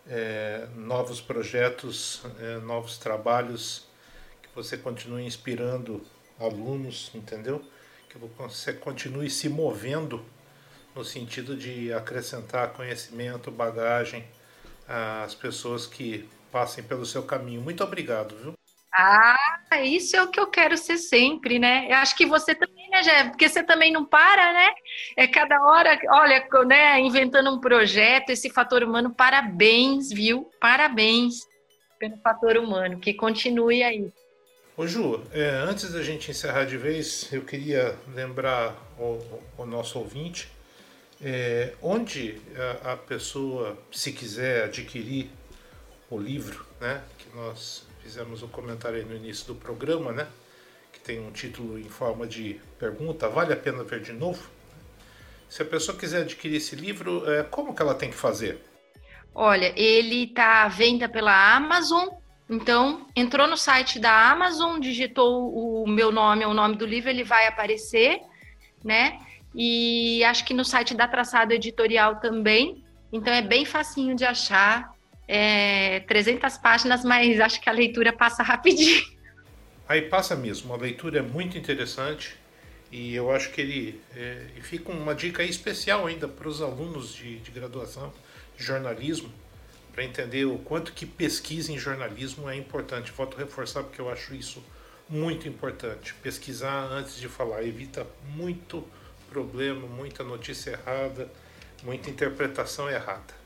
é, 0.09 0.67
novos 0.75 1.21
projetos, 1.21 2.21
é, 2.37 2.57
novos 2.57 2.97
trabalhos, 2.97 3.87
que 4.43 4.49
você 4.53 4.77
continue 4.77 5.25
inspirando 5.25 6.01
alunos, 6.37 7.09
entendeu? 7.15 7.63
Que 8.09 8.17
você 8.17 8.73
continue 8.73 9.29
se 9.29 9.47
movendo 9.47 10.21
no 10.93 11.05
sentido 11.05 11.55
de 11.55 11.93
acrescentar 11.93 12.73
conhecimento, 12.73 13.49
bagagem 13.49 14.25
às 14.85 15.33
pessoas 15.33 15.87
que 15.87 16.27
passem 16.51 16.83
pelo 16.83 17.05
seu 17.05 17.23
caminho. 17.23 17.61
Muito 17.61 17.81
obrigado, 17.81 18.35
viu? 18.35 18.58
Ah, 18.91 19.37
isso 19.83 20.15
é 20.15 20.23
o 20.23 20.29
que 20.29 20.39
eu 20.39 20.47
quero 20.47 20.75
ser 20.75 20.97
sempre, 20.97 21.59
né? 21.59 21.85
Eu 21.89 21.97
acho 21.97 22.15
que 22.15 22.25
você 22.25 22.55
também, 22.55 22.89
né, 22.89 23.03
Jé? 23.03 23.23
Porque 23.25 23.47
você 23.47 23.63
também 23.63 23.91
não 23.91 24.03
para, 24.03 24.51
né? 24.51 24.73
É 25.15 25.27
cada 25.27 25.61
hora, 25.63 25.99
olha, 26.09 26.47
né, 26.65 26.99
inventando 26.99 27.51
um 27.51 27.59
projeto, 27.59 28.31
esse 28.31 28.49
fator 28.49 28.83
humano, 28.83 29.13
parabéns, 29.13 30.09
viu? 30.09 30.49
Parabéns 30.59 31.47
pelo 31.99 32.17
fator 32.17 32.57
humano, 32.57 32.99
que 32.99 33.13
continue 33.13 33.83
aí. 33.83 34.11
Ô 34.75 34.87
Ju, 34.87 35.21
é, 35.33 35.49
antes 35.49 35.91
da 35.91 36.01
gente 36.01 36.31
encerrar 36.31 36.65
de 36.65 36.77
vez, 36.77 37.31
eu 37.33 37.43
queria 37.43 37.95
lembrar 38.15 38.73
o, 38.97 39.19
o 39.57 39.65
nosso 39.65 39.99
ouvinte 39.99 40.49
é, 41.21 41.73
onde 41.81 42.41
a, 42.83 42.93
a 42.93 42.97
pessoa, 42.97 43.77
se 43.91 44.11
quiser 44.13 44.63
adquirir 44.63 45.29
o 46.09 46.17
livro, 46.17 46.65
né, 46.79 47.03
que 47.17 47.35
nós 47.35 47.85
fizemos 48.09 48.41
um 48.41 48.47
comentário 48.47 49.05
no 49.05 49.15
início 49.15 49.45
do 49.45 49.53
programa, 49.53 50.11
né? 50.11 50.27
Que 50.91 50.99
tem 50.99 51.19
um 51.19 51.31
título 51.31 51.77
em 51.77 51.87
forma 51.87 52.25
de 52.25 52.59
pergunta, 52.79 53.29
vale 53.29 53.53
a 53.53 53.55
pena 53.55 53.83
ver 53.83 54.01
de 54.01 54.11
novo? 54.11 54.49
Se 55.47 55.61
a 55.61 55.65
pessoa 55.65 55.95
quiser 55.95 56.23
adquirir 56.23 56.57
esse 56.57 56.75
livro, 56.75 57.29
é, 57.31 57.43
como 57.43 57.73
que 57.73 57.81
ela 57.83 57.93
tem 57.93 58.09
que 58.09 58.15
fazer? 58.15 58.63
Olha, 59.33 59.71
ele 59.79 60.23
está 60.23 60.63
à 60.63 60.67
venda 60.67 61.07
pela 61.07 61.55
Amazon. 61.55 62.07
Então, 62.49 63.05
entrou 63.15 63.47
no 63.47 63.55
site 63.55 63.99
da 63.99 64.31
Amazon, 64.31 64.79
digitou 64.79 65.53
o 65.53 65.87
meu 65.87 66.11
nome, 66.11 66.43
o 66.45 66.53
nome 66.53 66.77
do 66.77 66.87
livro, 66.87 67.11
ele 67.11 67.23
vai 67.23 67.45
aparecer, 67.45 68.21
né? 68.83 69.19
E 69.53 70.23
acho 70.23 70.43
que 70.45 70.53
no 70.55 70.65
site 70.65 70.95
da 70.95 71.07
Traçado 71.07 71.53
Editorial 71.53 72.19
também. 72.19 72.83
Então, 73.13 73.31
é 73.31 73.43
bem 73.43 73.65
facinho 73.65 74.15
de 74.15 74.25
achar 74.25 74.91
é, 75.31 75.99
300 76.07 76.57
páginas, 76.57 77.05
mas 77.05 77.39
acho 77.39 77.61
que 77.61 77.69
a 77.69 77.71
leitura 77.71 78.11
passa 78.11 78.41
rapidinho. 78.41 79.05
Aí 79.87 80.01
passa 80.01 80.35
mesmo, 80.35 80.73
a 80.73 80.77
leitura 80.77 81.19
é 81.19 81.21
muito 81.21 81.55
interessante 81.55 82.35
e 82.91 83.13
eu 83.13 83.31
acho 83.31 83.51
que 83.51 83.61
ele 83.61 84.01
é, 84.15 84.47
fica 84.61 84.91
uma 84.91 85.13
dica 85.13 85.43
especial 85.43 86.07
ainda 86.07 86.27
para 86.27 86.47
os 86.47 86.63
alunos 86.63 87.13
de, 87.13 87.37
de 87.37 87.51
graduação 87.51 88.11
de 88.57 88.63
jornalismo, 88.63 89.31
para 89.93 90.03
entender 90.03 90.45
o 90.45 90.57
quanto 90.57 90.93
que 90.93 91.05
pesquisa 91.05 91.71
em 91.71 91.77
jornalismo 91.77 92.49
é 92.49 92.55
importante. 92.55 93.11
Volto 93.11 93.35
a 93.37 93.39
reforçar 93.39 93.83
porque 93.83 94.01
eu 94.01 94.09
acho 94.09 94.33
isso 94.33 94.63
muito 95.07 95.47
importante. 95.47 96.15
Pesquisar 96.23 96.85
antes 96.91 97.19
de 97.19 97.27
falar 97.27 97.63
evita 97.63 98.05
muito 98.35 98.83
problema, 99.29 99.87
muita 99.87 100.23
notícia 100.23 100.71
errada, 100.71 101.31
muita 101.83 102.09
interpretação 102.09 102.89
errada. 102.89 103.38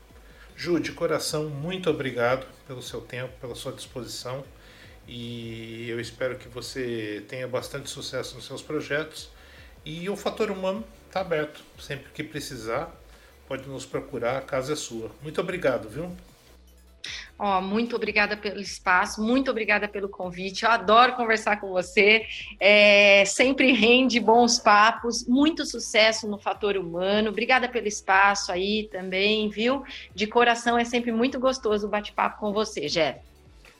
Ju, 0.56 0.78
de 0.78 0.92
coração, 0.92 1.48
muito 1.48 1.90
obrigado 1.90 2.46
pelo 2.66 2.80
seu 2.80 3.00
tempo, 3.00 3.32
pela 3.40 3.54
sua 3.54 3.72
disposição 3.72 4.44
e 5.06 5.88
eu 5.88 6.00
espero 6.00 6.36
que 6.36 6.48
você 6.48 7.24
tenha 7.28 7.46
bastante 7.46 7.90
sucesso 7.90 8.34
nos 8.36 8.46
seus 8.46 8.62
projetos. 8.62 9.30
E 9.84 10.08
o 10.08 10.16
fator 10.16 10.50
humano 10.50 10.84
está 11.06 11.20
aberto, 11.20 11.62
sempre 11.78 12.10
que 12.12 12.24
precisar, 12.24 12.90
pode 13.46 13.68
nos 13.68 13.84
procurar, 13.84 14.38
a 14.38 14.40
casa 14.40 14.72
é 14.72 14.76
sua. 14.76 15.10
Muito 15.22 15.40
obrigado, 15.40 15.88
viu? 15.88 16.16
Ó, 17.38 17.60
muito 17.60 17.96
obrigada 17.96 18.36
pelo 18.36 18.60
espaço, 18.60 19.20
muito 19.20 19.50
obrigada 19.50 19.88
pelo 19.88 20.08
convite. 20.08 20.64
Eu 20.64 20.70
adoro 20.70 21.14
conversar 21.14 21.60
com 21.60 21.68
você. 21.68 22.24
É, 22.60 23.24
sempre 23.24 23.72
rende 23.72 24.20
bons 24.20 24.58
papos. 24.58 25.26
Muito 25.26 25.66
sucesso 25.66 26.28
no 26.28 26.38
fator 26.38 26.76
humano. 26.76 27.30
Obrigada 27.30 27.68
pelo 27.68 27.88
espaço 27.88 28.52
aí 28.52 28.88
também, 28.90 29.48
viu? 29.48 29.82
De 30.14 30.26
coração 30.26 30.78
é 30.78 30.84
sempre 30.84 31.10
muito 31.10 31.40
gostoso 31.40 31.86
o 31.86 31.90
bate-papo 31.90 32.38
com 32.38 32.52
você, 32.52 32.88
Jé. 32.88 33.20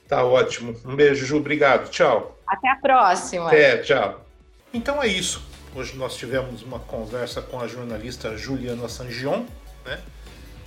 Tá 0.07 0.23
ótimo. 0.23 0.75
Um 0.85 0.95
beijo, 0.95 1.25
Ju. 1.25 1.37
Obrigado. 1.37 1.89
Tchau. 1.89 2.37
Até 2.45 2.69
a 2.69 2.75
próxima. 2.75 3.47
Até, 3.47 3.77
tchau. 3.79 4.25
Então 4.73 5.01
é 5.01 5.07
isso. 5.07 5.41
Hoje 5.73 5.97
nós 5.97 6.15
tivemos 6.15 6.61
uma 6.61 6.79
conversa 6.79 7.41
com 7.41 7.59
a 7.59 7.67
jornalista 7.67 8.37
Juliana 8.37 8.87
Sangion, 8.87 9.45
né? 9.85 9.99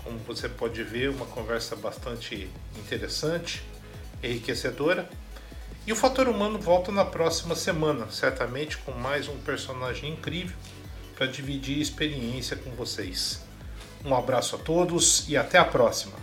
como 0.09 0.19
você 0.27 0.49
pode 0.49 0.83
ver, 0.83 1.11
uma 1.11 1.27
conversa 1.27 1.77
bastante 1.77 2.49
interessante, 2.79 3.63
enriquecedora. 4.23 5.09
E 5.87 5.93
o 5.93 5.97
Fator 5.97 6.29
Humano 6.29 6.59
volta 6.59 6.91
na 6.91 7.05
próxima 7.05 7.55
semana, 7.55 8.07
certamente 8.11 8.79
com 8.79 8.93
mais 8.93 9.29
um 9.29 9.37
personagem 9.37 10.13
incrível 10.13 10.57
para 11.15 11.27
dividir 11.27 11.79
experiência 11.79 12.57
com 12.57 12.71
vocês. 12.71 13.43
Um 14.03 14.15
abraço 14.15 14.57
a 14.57 14.59
todos 14.59 15.29
e 15.29 15.37
até 15.37 15.59
a 15.59 15.65
próxima. 15.65 16.15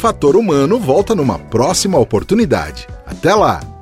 Fator 0.00 0.34
Humano 0.34 0.80
volta 0.80 1.14
numa 1.14 1.38
próxima 1.38 1.98
oportunidade. 1.98 2.88
Até 3.06 3.34
lá! 3.34 3.79